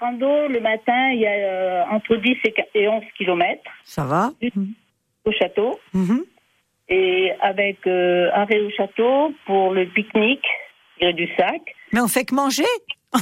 Le 0.00 0.60
matin, 0.60 1.10
il 1.12 1.20
y 1.20 1.26
a 1.26 1.30
euh, 1.30 1.84
entre 1.90 2.16
10 2.16 2.36
et 2.74 2.88
11 2.88 3.02
kilomètres. 3.16 3.70
Ça 3.84 4.04
va. 4.04 4.32
Au 5.24 5.32
château. 5.32 5.78
Mhm. 5.92 6.24
Et 6.88 7.32
avec 7.40 7.84
euh, 7.86 8.30
arrêt 8.32 8.60
au 8.60 8.70
château 8.70 9.34
pour 9.44 9.72
le 9.72 9.86
pique-nique 9.86 10.46
et 11.00 11.12
du 11.12 11.28
sac. 11.36 11.60
Mais 11.92 12.00
on 12.00 12.08
fait 12.08 12.24
que 12.24 12.34
manger? 12.34 12.62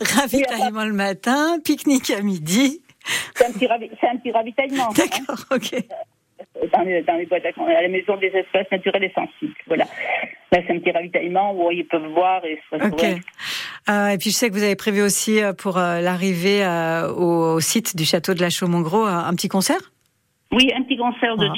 Ravitaillement 0.00 0.84
le 0.84 0.92
matin, 0.92 1.58
pique-nique 1.64 2.10
à 2.10 2.20
midi. 2.20 2.82
C'est 3.34 3.46
un, 3.46 3.52
petit 3.52 3.66
ravitaillement. 4.30 4.88
Hein. 4.90 4.94
D'accord, 4.96 5.44
ok. 5.50 5.74
Dans, 6.72 6.82
les, 6.82 7.02
dans 7.02 7.14
les 7.16 7.26
boîtes 7.26 7.44
à 7.46 7.82
la 7.82 7.88
maison 7.88 8.16
des 8.16 8.28
espaces 8.28 8.70
naturels 8.70 9.04
et 9.04 9.12
sensibles. 9.14 9.54
Voilà. 9.66 9.84
Là, 10.52 10.58
c'est 10.66 10.74
un 10.74 10.78
petit 10.78 10.90
ravitaillement 10.90 11.54
où 11.54 11.70
ils 11.70 11.86
peuvent 11.86 12.08
voir 12.08 12.44
et 12.44 12.60
se 12.70 12.76
Ok. 12.76 13.04
Euh, 13.88 14.08
et 14.08 14.18
puis 14.18 14.30
je 14.30 14.36
sais 14.36 14.48
que 14.48 14.54
vous 14.54 14.62
avez 14.62 14.76
prévu 14.76 15.02
aussi 15.02 15.42
euh, 15.42 15.52
pour 15.52 15.78
euh, 15.78 16.00
l'arrivée 16.00 16.64
euh, 16.64 17.10
au, 17.12 17.54
au 17.54 17.60
site 17.60 17.96
du 17.96 18.04
château 18.04 18.34
de 18.34 18.40
la 18.40 18.50
Chaux-Montgros 18.50 19.04
un, 19.04 19.26
un 19.26 19.34
petit 19.34 19.48
concert? 19.48 19.80
Oui, 20.52 20.70
un 20.76 20.82
petit 20.82 20.96
concert 20.98 21.36
de 21.36 21.48
Ah, 21.48 21.54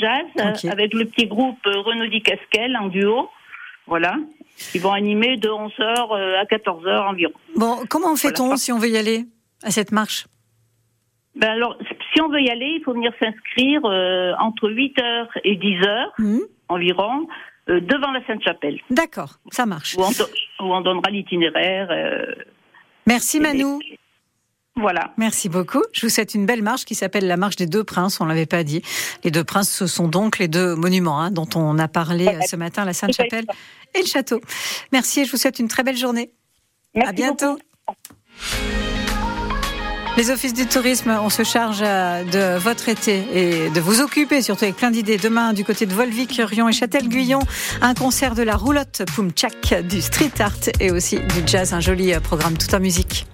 jazz 0.55 0.71
avec 0.71 0.95
le 0.95 1.05
petit 1.05 1.27
groupe 1.27 1.59
euh, 1.67 1.81
Renaudi 1.81 2.23
Casquel 2.23 2.77
en 2.77 2.89
duo. 2.89 3.29
Voilà. 3.87 4.15
Ils 4.75 4.81
vont 4.81 4.93
animer 4.93 5.37
de 5.37 5.49
11h 5.49 6.39
à 6.39 6.45
14h 6.45 7.09
environ. 7.11 7.33
Bon, 7.57 7.79
comment 7.91 8.15
fait-on 8.15 8.57
si 8.57 8.71
on 8.73 8.79
veut 8.79 8.89
y 8.89 8.97
aller 8.97 9.25
à 9.65 9.71
cette 9.71 9.91
marche? 9.91 10.27
Ben 11.37 11.51
alors, 11.51 11.77
si 12.13 12.21
on 12.23 12.29
veut 12.29 12.41
y 12.41 12.49
aller, 12.51 12.77
il 12.79 12.83
faut 12.85 12.93
venir 12.95 13.13
s'inscrire 13.21 13.81
euh, 13.85 14.33
entre 14.39 14.71
8h 14.71 15.27
et 15.45 15.57
10h 15.57 16.07
Mhm. 16.19 16.41
environ 16.69 17.27
euh, 17.69 17.81
devant 17.81 18.13
la 18.13 18.25
Sainte-Chapelle. 18.27 18.79
D'accord, 18.91 19.39
ça 19.51 19.67
marche. 19.67 19.97
Où 19.97 20.03
on, 20.03 20.11
do- 20.11 20.31
où 20.61 20.75
on 20.75 20.81
donnera 20.81 21.11
l'itinéraire. 21.11 21.89
euh, 21.91 22.35
Merci 23.07 23.39
les- 23.39 23.43
Manou. 23.43 23.81
Voilà. 24.77 25.13
Merci 25.19 25.49
beaucoup. 25.49 25.83
Je 25.93 26.03
vous 26.05 26.09
souhaite 26.11 26.35
une 26.35 26.47
belle 26.47 26.63
marche 26.63 26.85
qui 26.85 26.95
s'appelle 26.97 27.27
la 27.29 27.37
marche 27.37 27.55
des 27.57 27.67
deux 27.69 27.85
princes. 27.85 28.21
On 28.21 28.27
l'avait 28.27 28.45
pas 28.47 28.65
dit. 28.65 28.83
Les 29.23 29.31
deux 29.31 29.45
princes, 29.45 29.71
ce 29.71 29.87
sont 29.87 30.09
donc 30.09 30.39
les 30.39 30.49
deux 30.49 30.75
monuments 30.75 31.21
hein, 31.21 31.31
dont 31.31 31.49
on 31.55 31.79
a 31.79 31.87
parlé 31.89 32.27
ce 32.49 32.57
matin, 32.57 32.85
la 32.85 32.93
Sainte-Chapelle 32.93 33.45
et 33.95 34.01
le 34.01 34.07
château. 34.07 34.41
Merci 34.93 35.21
et 35.21 35.25
je 35.27 35.31
vous 35.31 35.37
souhaite 35.37 35.59
une 35.61 35.69
très 35.69 35.85
belle 35.85 35.97
journée. 35.97 36.31
à 36.97 37.13
bientôt. 37.13 37.57
Les 40.17 40.31
offices 40.31 40.55
du 40.55 40.67
tourisme, 40.67 41.11
on 41.21 41.29
se 41.29 41.43
charge 41.43 41.83
euh, 41.83 42.23
de 42.23 42.57
votre 42.59 42.89
été 42.89 43.25
et 43.35 43.71
de 43.71 43.81
vous 43.81 44.01
occuper, 44.01 44.43
surtout 44.43 44.63
avec 44.63 44.77
plein 44.77 44.93
d'idées. 44.93 45.17
Demain, 45.17 45.53
du 45.53 45.65
côté 45.65 45.87
de 45.87 45.93
Volvic, 45.93 46.41
Rion 46.41 46.69
et 46.69 46.73
Châtel-Guyon, 46.73 47.41
un 47.81 47.95
concert 47.95 48.37
de 48.37 48.45
la 48.45 48.55
roulotte 48.55 49.03
Pumchak, 49.17 49.83
du 49.89 50.01
street 50.01 50.31
art 50.39 50.53
et 50.79 50.93
aussi 50.93 51.17
du 51.17 51.43
jazz, 51.45 51.73
un 51.73 51.81
joli 51.81 52.15
euh, 52.15 52.21
programme 52.21 52.57
tout 52.57 52.73
en 52.73 52.79
musique. 52.79 53.27